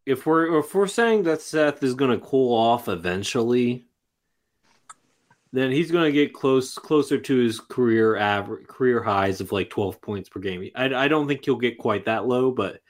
[0.07, 3.85] if we're if we're saying that Seth is gonna cool off eventually,
[5.53, 10.01] then he's gonna get close closer to his career average career highs of like 12
[10.01, 10.67] points per game.
[10.75, 12.81] I, I don't think he'll get quite that low, but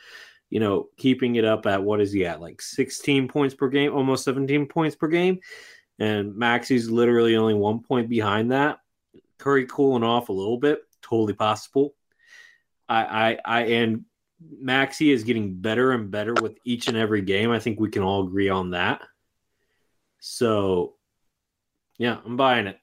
[0.50, 3.94] you know, keeping it up at what is he at like 16 points per game,
[3.94, 5.42] almost 17 points per game,
[6.00, 8.80] and Maxey's literally only one point behind that.
[9.40, 11.96] Curry cooling off a little bit, totally possible.
[12.88, 14.06] I, I, I, and
[14.39, 17.52] Maxey is getting better and better with each and every game.
[17.52, 19.02] I think we can all agree on that.
[20.19, 20.95] So,
[21.98, 22.80] yeah, I'm buying it.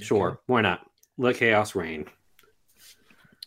[0.00, 0.40] Sure, okay.
[0.46, 0.80] why not?
[1.18, 2.06] Let chaos reign.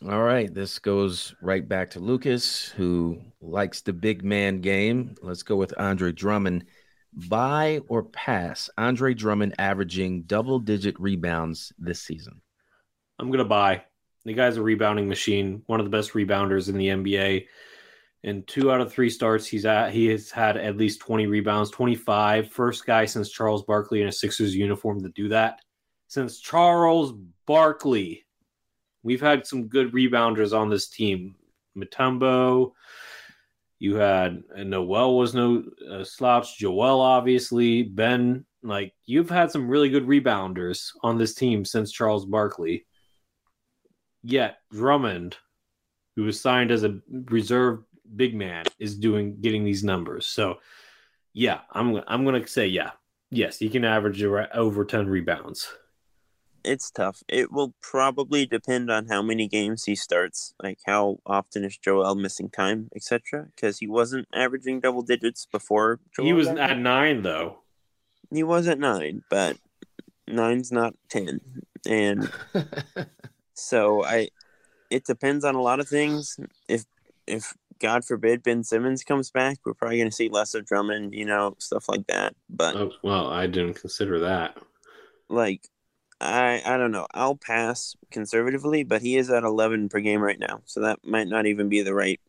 [0.07, 5.15] All right, this goes right back to Lucas, who likes the big man game.
[5.21, 6.65] Let's go with Andre Drummond.
[7.13, 8.69] Buy or pass?
[8.77, 12.41] Andre Drummond averaging double digit rebounds this season.
[13.17, 13.83] I'm going to buy.
[14.25, 17.47] The guy's a rebounding machine, one of the best rebounders in the NBA.
[18.23, 21.69] In two out of three starts, he's at he has had at least 20 rebounds,
[21.71, 22.49] 25.
[22.49, 25.59] First guy since Charles Barkley in a Sixers uniform to do that.
[26.07, 27.13] Since Charles
[27.45, 28.23] Barkley.
[29.03, 31.36] We've had some good rebounders on this team.
[31.77, 32.71] Mutombo,
[33.79, 36.57] you had Noel was no uh, slouch.
[36.57, 38.45] Joel, obviously, Ben.
[38.62, 42.86] Like you've had some really good rebounders on this team since Charles Barkley.
[44.23, 45.38] Yet Drummond,
[46.15, 47.83] who was signed as a reserve
[48.15, 50.25] big man, is doing getting these numbers.
[50.25, 50.59] So,
[51.33, 52.91] yeah, I'm I'm gonna say yeah,
[53.29, 55.67] yes, he can average over ten rebounds.
[56.63, 57.21] It's tough.
[57.27, 62.15] It will probably depend on how many games he starts, like how often is Joel
[62.15, 63.47] missing time, etc.
[63.53, 65.99] Because he wasn't averaging double digits before.
[66.15, 67.57] Joel he was at nine though.
[68.31, 69.57] He was at nine, but
[70.27, 71.41] nine's not ten,
[71.86, 72.31] and
[73.53, 74.29] So I,
[74.89, 76.39] it depends on a lot of things.
[76.67, 76.85] If
[77.27, 81.13] if God forbid Ben Simmons comes back, we're probably going to see less of Drummond,
[81.13, 82.35] you know, stuff like that.
[82.49, 84.57] But oh, well, I didn't consider that.
[85.29, 85.67] Like,
[86.21, 87.07] I I don't know.
[87.13, 91.27] I'll pass conservatively, but he is at eleven per game right now, so that might
[91.27, 92.19] not even be the right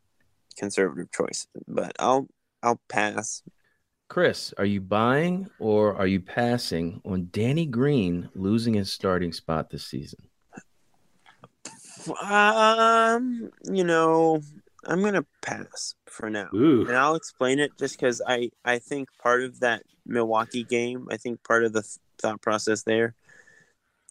[0.56, 1.46] conservative choice.
[1.68, 2.28] But I'll
[2.62, 3.42] I'll pass.
[4.08, 9.70] Chris, are you buying or are you passing on Danny Green losing his starting spot
[9.70, 10.28] this season?
[12.20, 14.40] Um, you know,
[14.86, 16.86] I'm gonna pass for now, Ooh.
[16.86, 21.16] and I'll explain it just because I I think part of that Milwaukee game, I
[21.16, 23.14] think part of the th- thought process there,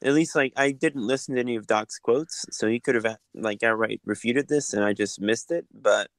[0.04, 3.18] at least like I didn't listen to any of Doc's quotes, so he could have
[3.34, 5.66] like outright refuted this, and I just missed it.
[5.74, 6.10] But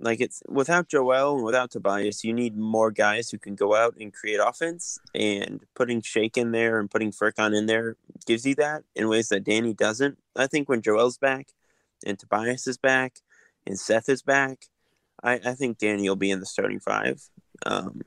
[0.00, 3.96] like it's without Joel and without Tobias, you need more guys who can go out
[3.98, 4.98] and create offense.
[5.14, 9.28] And putting Shake in there and putting Furkan in there gives you that in ways
[9.28, 10.18] that Danny doesn't.
[10.36, 11.48] I think when Joel's back
[12.06, 13.20] and Tobias is back
[13.66, 14.66] and Seth is back,
[15.22, 17.20] I, I think Danny will be in the starting five.
[17.66, 18.02] Um,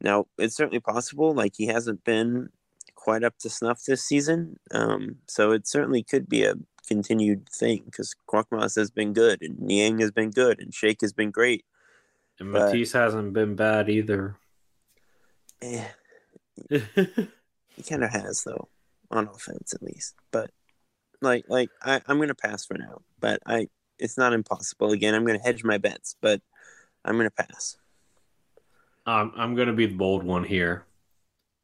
[0.00, 1.34] now it's certainly possible.
[1.34, 2.48] Like he hasn't been
[2.94, 6.54] quite up to snuff this season, um, so it certainly could be a
[6.86, 11.12] continued thing because Korkmaz has been good and Niang has been good and Shake has
[11.12, 11.64] been great.
[12.38, 14.36] And but, Matisse hasn't been bad either.
[15.62, 15.86] Eh,
[16.68, 18.68] he kind of has though,
[19.10, 20.14] on offense at least.
[20.30, 20.50] But
[21.20, 23.02] like, like I, I'm gonna pass for now.
[23.20, 23.68] But I,
[23.98, 24.92] it's not impossible.
[24.92, 26.40] Again, I'm gonna hedge my bets, but
[27.04, 27.76] I'm gonna pass.
[29.06, 30.84] Um, I'm gonna be the bold one here.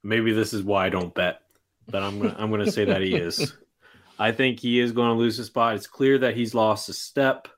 [0.02, 1.42] Maybe this is why I don't bet,
[1.88, 3.56] but I'm gonna I'm gonna say that he is.
[4.20, 5.76] I think he is going to lose a spot.
[5.76, 7.48] It's clear that he's lost a step.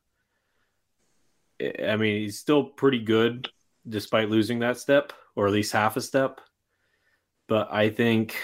[1.60, 3.48] I mean, he's still pretty good
[3.88, 6.40] despite losing that step, or at least half a step.
[7.48, 8.36] But I think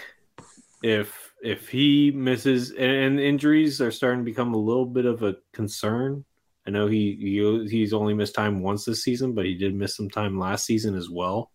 [0.83, 5.37] if if he misses and, injuries are starting to become a little bit of a
[5.53, 6.25] concern.
[6.67, 9.97] I know he, he he's only missed time once this season, but he did miss
[9.97, 11.53] some time last season as well.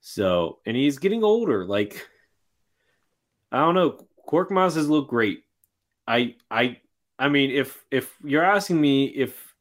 [0.00, 1.64] So, and he's getting older.
[1.64, 2.06] Like,
[3.52, 4.00] I don't know.
[4.28, 5.43] Korkmaz has looked great.
[6.06, 6.78] I I
[7.18, 9.54] I mean, if if you're asking me if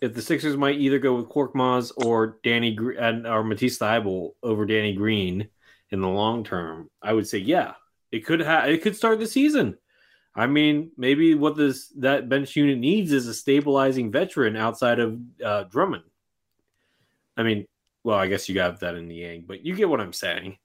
[0.00, 4.64] if the Sixers might either go with Korkmaz or Danny and or Matisse Thybulle over
[4.64, 5.48] Danny Green
[5.90, 7.74] in the long term, I would say yeah,
[8.12, 9.76] it could have it could start the season.
[10.34, 15.18] I mean, maybe what this that bench unit needs is a stabilizing veteran outside of
[15.44, 16.04] uh, Drummond.
[17.36, 17.66] I mean,
[18.04, 20.58] well, I guess you got that in the Niang, but you get what I'm saying.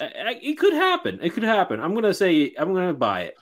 [0.00, 1.18] It could happen.
[1.22, 1.78] It could happen.
[1.78, 3.36] I'm gonna say I'm gonna buy it.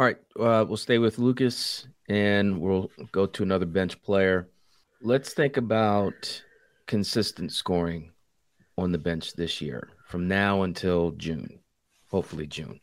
[0.00, 4.48] All right, uh, we'll stay with Lucas and we'll go to another bench player.
[5.02, 6.42] Let's think about
[6.86, 8.10] consistent scoring
[8.78, 11.60] on the bench this year from now until June,
[12.10, 12.80] hopefully June.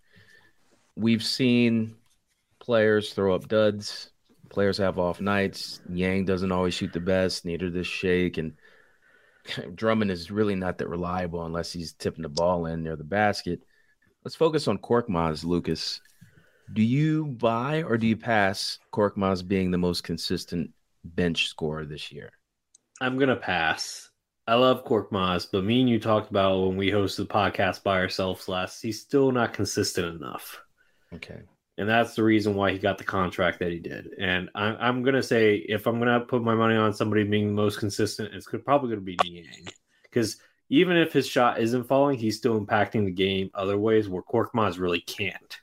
[0.96, 1.96] We've seen
[2.60, 4.12] players throw up duds.
[4.50, 5.82] Players have off nights.
[5.90, 7.46] Niang doesn't always shoot the best.
[7.46, 8.38] Neither does Shake.
[8.38, 8.54] And
[9.74, 13.64] Drummond is really not that reliable unless he's tipping the ball in near the basket.
[14.24, 16.00] Let's focus on Korkmaz, Lucas.
[16.74, 20.72] Do you buy or do you pass Korkmaz being the most consistent
[21.04, 22.32] bench scorer this year?
[23.00, 24.10] I'm gonna pass.
[24.48, 28.00] I love Korkmaz, but me and you talked about when we hosted the podcast by
[28.00, 28.82] ourselves last.
[28.82, 30.62] He's still not consistent enough.
[31.14, 31.42] Okay.
[31.78, 34.10] And that's the reason why he got the contract that he did.
[34.20, 37.24] And I'm, I'm going to say, if I'm going to put my money on somebody
[37.24, 39.68] being the most consistent, it's probably going to be Niang.
[40.04, 40.38] Because
[40.70, 44.80] even if his shot isn't falling, he's still impacting the game other ways where Korkmaz
[44.80, 45.60] really can't.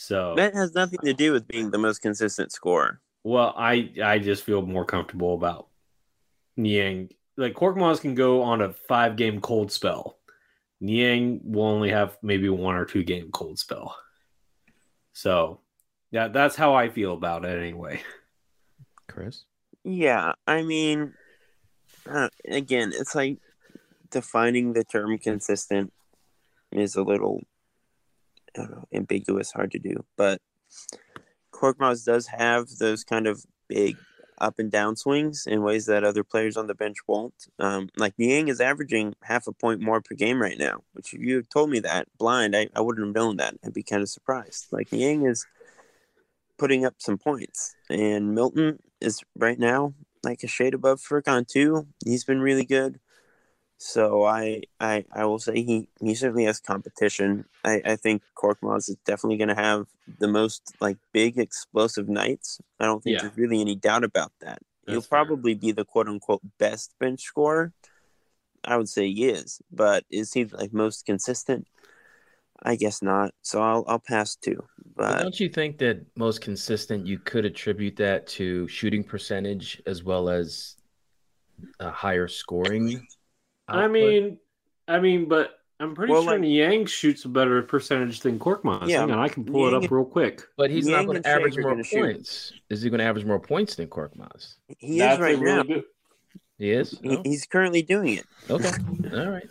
[0.00, 3.02] So that has nothing to do with being the most consistent scorer.
[3.22, 5.68] Well, I I just feel more comfortable about
[6.56, 7.10] Niang.
[7.36, 10.16] Like Korkmaz can go on a five game cold spell.
[10.80, 13.94] Niang will only have maybe one or two game cold spell.
[15.12, 15.60] So,
[16.10, 18.00] yeah, that's how I feel about it anyway.
[19.06, 19.44] Chris?
[19.84, 21.12] Yeah, I mean,
[22.10, 23.36] uh, again, it's like
[24.10, 25.92] defining the term consistent
[26.72, 27.42] is a little
[28.56, 30.04] I don't know, ambiguous, hard to do.
[30.16, 30.40] But
[31.52, 33.96] Korkmaz does have those kind of big
[34.40, 37.48] up and down swings in ways that other players on the bench won't.
[37.58, 41.20] Um, like Niang is averaging half a point more per game right now, which if
[41.20, 43.56] you told me that blind, I, I wouldn't have known that.
[43.64, 44.68] I'd be kind of surprised.
[44.72, 45.46] Like Niang is
[46.58, 51.86] putting up some points, and Milton is right now like a shade above Furkan too.
[52.04, 53.00] He's been really good.
[53.82, 57.46] So I, I I will say he, he certainly has competition.
[57.64, 59.86] I, I think Korkmaz is definitely going to have
[60.18, 62.60] the most like big explosive nights.
[62.78, 63.22] I don't think yeah.
[63.22, 64.58] there's really any doubt about that.
[64.84, 65.24] That's He'll fair.
[65.24, 67.72] probably be the quote unquote best bench scorer.
[68.62, 71.66] I would say he is, but is he like most consistent?
[72.62, 73.32] I guess not.
[73.40, 74.62] So I'll I'll pass too.
[74.94, 79.80] But, but don't you think that most consistent you could attribute that to shooting percentage
[79.86, 80.76] as well as
[81.78, 83.06] a higher scoring?
[83.70, 84.38] I mean,
[84.88, 88.88] I mean, but I'm pretty well, sure like, Niang shoots a better percentage than Korkmaz.
[88.88, 90.42] Yeah, Hang on, I can pull Niang, it up real quick.
[90.56, 92.48] But he's Niang not going to average more points.
[92.48, 92.60] Shoot.
[92.68, 94.56] Is he going to average more points than Korkmaz?
[94.78, 95.62] He That's is right now.
[95.62, 95.84] Really
[96.58, 97.00] he is.
[97.06, 97.22] Oh.
[97.24, 98.26] He's currently doing it.
[98.50, 98.70] Okay.
[99.14, 99.48] All right.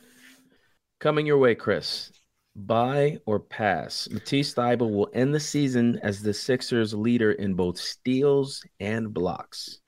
[0.99, 2.11] Coming your way, Chris.
[2.55, 4.07] Buy or pass?
[4.11, 9.79] Matisse Thybulle will end the season as the Sixers' leader in both steals and blocks.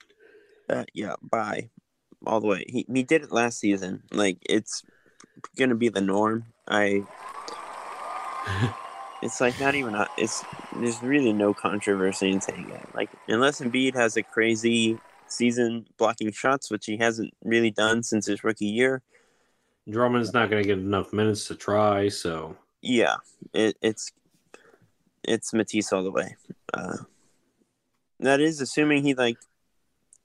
[0.68, 1.68] Uh, yeah, buy
[2.26, 2.64] all the way.
[2.68, 4.02] He he did it last season.
[4.12, 4.82] Like it's
[5.56, 6.44] gonna be the norm.
[6.68, 7.04] I.
[9.22, 10.44] it's like not even a, it's
[10.76, 12.94] there's really no controversy in saying that.
[12.94, 14.98] Like unless Embiid has a crazy
[15.28, 19.02] season blocking shots, which he hasn't really done since his rookie year.
[19.88, 23.16] Drummond's not going to get enough minutes to try, so yeah,
[23.52, 24.12] it, it's
[25.24, 26.36] it's Matisse all the way.
[26.72, 26.98] Uh,
[28.20, 29.38] that is assuming he like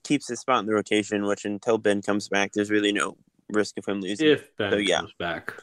[0.07, 3.17] keeps his spot in the rotation, which until Ben comes back, there's really no
[3.49, 4.27] risk of him losing.
[4.27, 4.99] If Ben so, yeah.
[4.99, 5.53] comes back.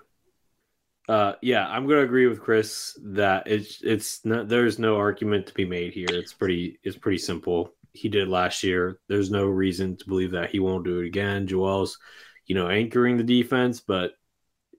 [1.08, 5.54] Uh, yeah, I'm gonna agree with Chris that it's it's not, there's no argument to
[5.54, 6.06] be made here.
[6.08, 7.74] It's pretty it's pretty simple.
[7.92, 8.98] He did last year.
[9.08, 11.46] There's no reason to believe that he won't do it again.
[11.46, 11.98] Joel's,
[12.46, 14.12] you know, anchoring the defense, but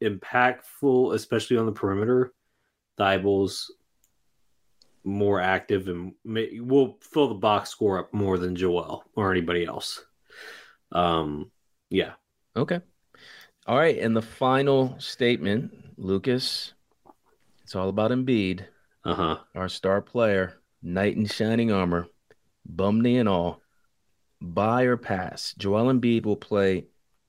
[0.02, 2.34] impactful, especially on the perimeter.
[3.00, 3.74] Thybulle's
[5.06, 9.66] more active and may, will fill the box score up more than Joel or anybody
[9.66, 10.04] else.
[10.92, 11.52] Um,
[11.90, 12.14] yeah.
[12.56, 12.82] Okay.
[13.68, 13.98] All right.
[13.98, 16.74] And the final statement, Lucas,
[17.64, 18.66] it's all about Embiid.
[19.04, 19.38] Uh huh.
[19.54, 22.08] Our star player, knight in shining armor,
[22.66, 23.62] bum knee and all.
[24.42, 25.54] Buy or pass.
[25.58, 26.86] Joel Embiid will play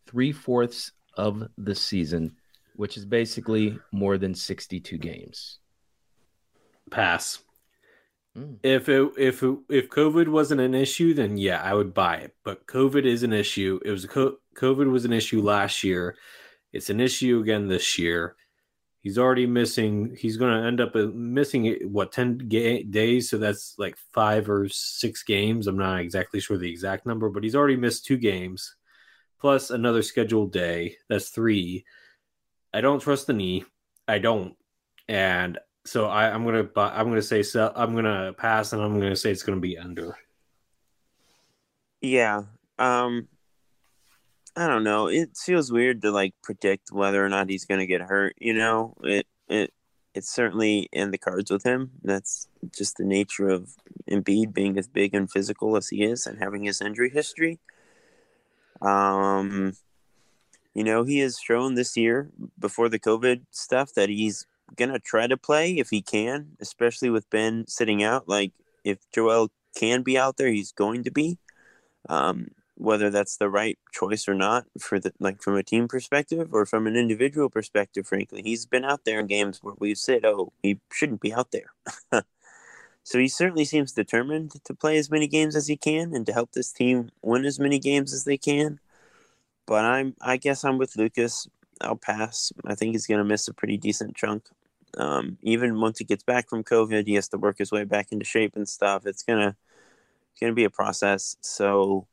[0.07, 2.37] three fourths of the season,
[2.75, 5.59] which is basically more than 62 games.
[6.91, 7.39] Pass.
[8.37, 8.59] Mm.
[8.63, 12.35] If it if it, if COVID wasn't an issue, then yeah, I would buy it.
[12.45, 13.81] But COVID is an issue.
[13.85, 16.17] It was a COVID was an issue last year.
[16.73, 18.37] It's an issue again this year.
[19.01, 20.17] He's already missing.
[20.19, 23.31] He's going to end up uh, missing what ten ga- days.
[23.31, 25.67] So that's like five or six games.
[25.67, 28.75] I'm not exactly sure the exact number, but he's already missed two games,
[29.41, 30.97] plus another scheduled day.
[31.09, 31.85] That's three.
[32.75, 33.65] I don't trust the knee.
[34.09, 34.55] I don't,
[35.09, 38.99] and so I, am gonna buy, I'm gonna say so, I'm gonna pass, and I'm
[39.01, 40.17] gonna say it's gonna be under.
[42.01, 42.43] Yeah.
[42.79, 43.29] Um.
[44.59, 45.09] I don't know.
[45.09, 48.35] It feels weird to like predict whether or not he's gonna get hurt.
[48.39, 49.73] You know, it it
[50.15, 51.93] it's certainly in the cards with him.
[52.03, 53.77] That's just the nature of
[54.11, 57.59] Embiid being as big and physical as he is, and having his injury history.
[58.83, 59.75] Um.
[60.75, 62.29] You know, he has shown this year
[62.59, 64.47] before the COVID stuff that he's
[64.77, 68.29] gonna try to play if he can, especially with Ben sitting out.
[68.29, 68.53] Like
[68.85, 71.39] if Joel can be out there, he's going to be.
[72.09, 76.53] Um, whether that's the right choice or not for the like from a team perspective
[76.53, 80.25] or from an individual perspective, frankly, he's been out there in games where we've said,
[80.25, 81.73] "Oh, he shouldn't be out there."
[83.03, 86.33] so he certainly seems determined to play as many games as he can and to
[86.33, 88.79] help this team win as many games as they can.
[89.67, 91.49] But I'm, I guess I'm with Lucas.
[91.81, 92.53] I'll pass.
[92.65, 94.45] I think he's going to miss a pretty decent chunk.
[94.97, 98.13] Um, even once he gets back from COVID, he has to work his way back
[98.13, 99.07] into shape and stuff.
[99.07, 99.57] It's gonna,
[100.41, 101.37] gonna be a process.
[101.41, 102.07] So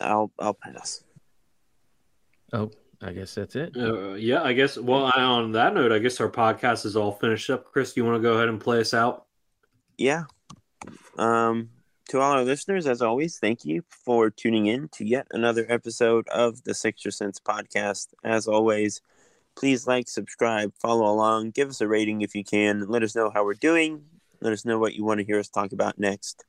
[0.00, 1.04] I'll I'll pass.
[2.52, 2.70] Oh,
[3.00, 3.76] I guess that's it.
[3.76, 4.76] Uh, yeah, I guess.
[4.76, 7.64] Well, I, on that note, I guess our podcast is all finished up.
[7.70, 9.26] Chris, do you want to go ahead and play us out?
[9.96, 10.24] Yeah.
[11.16, 11.70] Um,
[12.10, 16.26] to all our listeners, as always, thank you for tuning in to yet another episode
[16.30, 18.08] of the Sixer Sense podcast.
[18.24, 19.00] As always,
[19.54, 22.88] please like, subscribe, follow along, give us a rating if you can.
[22.88, 24.06] Let us know how we're doing.
[24.40, 26.44] Let us know what you want to hear us talk about next.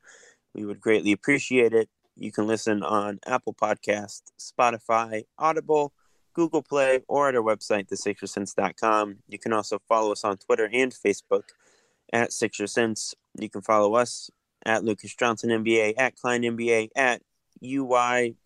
[0.52, 1.88] We would greatly appreciate it.
[2.16, 5.92] You can listen on Apple Podcast, Spotify, Audible,
[6.34, 9.18] Google Play, or at our website, thesixersense.com.
[9.28, 11.50] You can also follow us on Twitter and Facebook
[12.12, 13.14] at Sixer Sense.
[13.38, 14.28] You can follow us
[14.64, 17.20] at Lucas Johnson NBA, at Klein NBA, at
[17.62, 18.36] UI.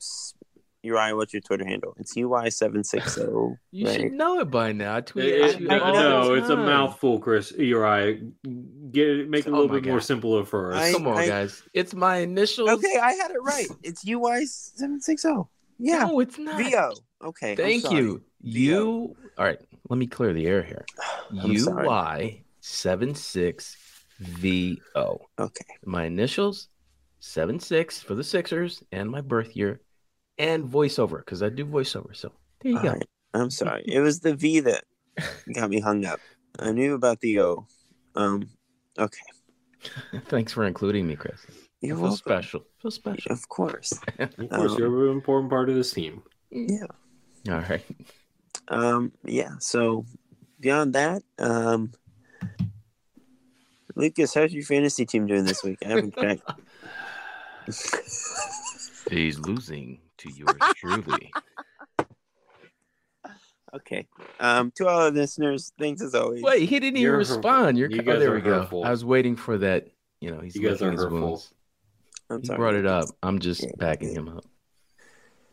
[0.85, 1.95] UI, what's your Twitter handle?
[1.99, 3.57] It's UI760.
[3.73, 4.01] you right?
[4.01, 4.97] should know it by now.
[4.97, 5.63] I tweet it.
[5.63, 7.53] it I, I no, it's a mouthful, Chris.
[7.59, 8.31] UI.
[8.93, 9.91] Get make it a oh little oh bit God.
[9.91, 10.79] more simpler for us.
[10.79, 11.63] I, Come on, guys.
[11.75, 12.71] It's my initials.
[12.71, 13.67] Okay, I had it right.
[13.83, 15.49] It's UI760.
[15.79, 16.05] Yeah.
[16.05, 16.63] No, it's not.
[16.63, 16.93] VO.
[17.25, 17.57] Okay.
[17.57, 18.23] Thank you.
[18.41, 19.17] You.
[19.37, 19.59] All right.
[19.89, 20.87] Let me clear the air here.
[21.33, 23.77] UY76.
[24.21, 25.21] V O.
[25.39, 25.65] Okay.
[25.85, 26.69] My initials,
[27.21, 29.81] seven six for the Sixers, and my birth year,
[30.39, 32.17] and voiceover because I do voiceover.
[32.17, 32.93] So there you All go.
[32.93, 33.09] Right.
[33.35, 33.85] I'm sorry.
[33.87, 34.85] It was the V that
[35.55, 36.21] got me hung up.
[36.59, 37.67] I knew about the O.
[38.15, 38.49] Um.
[38.99, 39.19] Okay.
[40.27, 41.47] Thanks for including me, Chris.
[41.81, 42.61] You're I feel special.
[42.61, 43.33] I feel special.
[43.33, 43.93] Of course.
[44.19, 46.23] of course, um, you're an important part of this team.
[46.51, 46.87] Yeah.
[47.51, 47.85] All right.
[48.69, 49.13] Um.
[49.25, 49.53] Yeah.
[49.59, 50.07] So
[50.61, 51.93] beyond that, um,
[53.97, 55.79] Lucas, how's your fantasy team doing this week?
[55.85, 56.43] I haven't checked.
[59.11, 61.33] He's losing to yours truly.
[63.75, 64.07] okay.
[64.39, 64.71] Um.
[64.77, 66.43] To all our listeners, thanks as always.
[66.43, 67.79] Wait, he didn't even You're respond.
[67.79, 68.61] You're you oh, there are we go.
[68.61, 68.85] hurtful.
[68.85, 69.89] I was waiting for that.
[70.21, 71.21] You know, he's You guys are his hurtful.
[71.21, 71.53] wounds.
[72.29, 72.57] I'm He sorry.
[72.59, 73.07] brought it up.
[73.23, 74.45] I'm just Yeah, backing him up.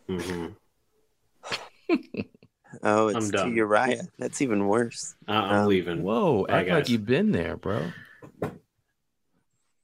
[0.10, 0.48] Mm-hmm.
[2.82, 3.50] Oh, I'm it's to.
[3.50, 4.02] Uriah.
[4.18, 5.14] That's even worse.
[5.28, 6.02] I'm Um, leaving.
[6.02, 7.92] Whoa, Bye, act like you've been there, bro.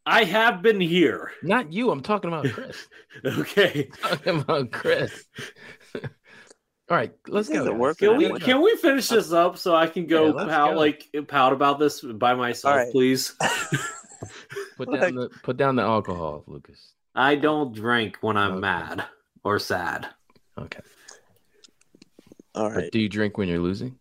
[0.05, 1.31] I have been here.
[1.43, 1.91] Not you.
[1.91, 2.87] I'm talking about Chris.
[3.25, 3.89] Okay.
[4.01, 5.25] talking about Chris.
[5.95, 7.65] All right, let's This go.
[7.65, 10.45] doesn't work Can we let's can we finish this up so I can go Yeah,
[10.45, 10.77] pout go.
[10.79, 12.91] like pout about this by myself, All right.
[12.91, 13.35] please?
[14.77, 16.93] Put down the put down the alcohol, Lucas.
[17.13, 18.59] I don't drink when I'm Okay.
[18.61, 19.05] mad
[19.43, 20.07] or sad.
[20.57, 20.79] Okay.
[22.55, 22.75] All right.
[22.85, 23.98] But do you drink when you're losing?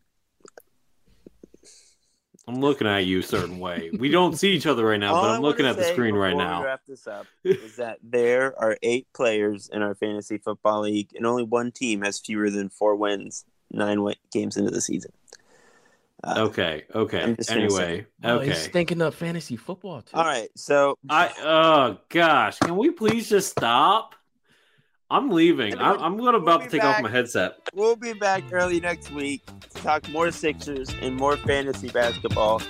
[2.49, 3.91] I'm looking at you a certain way.
[3.99, 6.15] We don't see each other right now, All but I I'm looking at the screen
[6.15, 6.65] right now.
[6.65, 11.27] Wrap this up is that there are eight players in our fantasy football league, and
[11.27, 15.13] only one team has fewer than four wins nine games into the season.
[16.25, 17.23] Uh, Okay, okay.
[17.23, 18.71] I'm just gonna Anyway, Oh, he's okay.
[18.71, 20.17] thinking up fantasy football too.
[20.17, 20.49] All right.
[20.57, 24.15] So I oh gosh, can we please just stop?
[25.11, 25.75] I'm leaving.
[25.75, 26.97] I'm, Everyone, I'm going we'll about to take back.
[26.97, 27.59] off my headset.
[27.73, 32.61] we'll be back early next week to talk more Sixers and more fantasy basketball.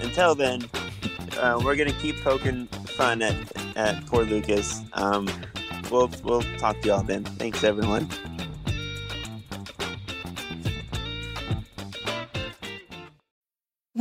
[0.00, 0.68] Until then,
[1.38, 3.36] uh, we're gonna keep poking fun at
[3.76, 4.80] at poor Lucas.
[4.94, 5.28] Um,
[5.90, 7.24] we'll we'll talk to y'all then.
[7.24, 8.08] Thanks, everyone.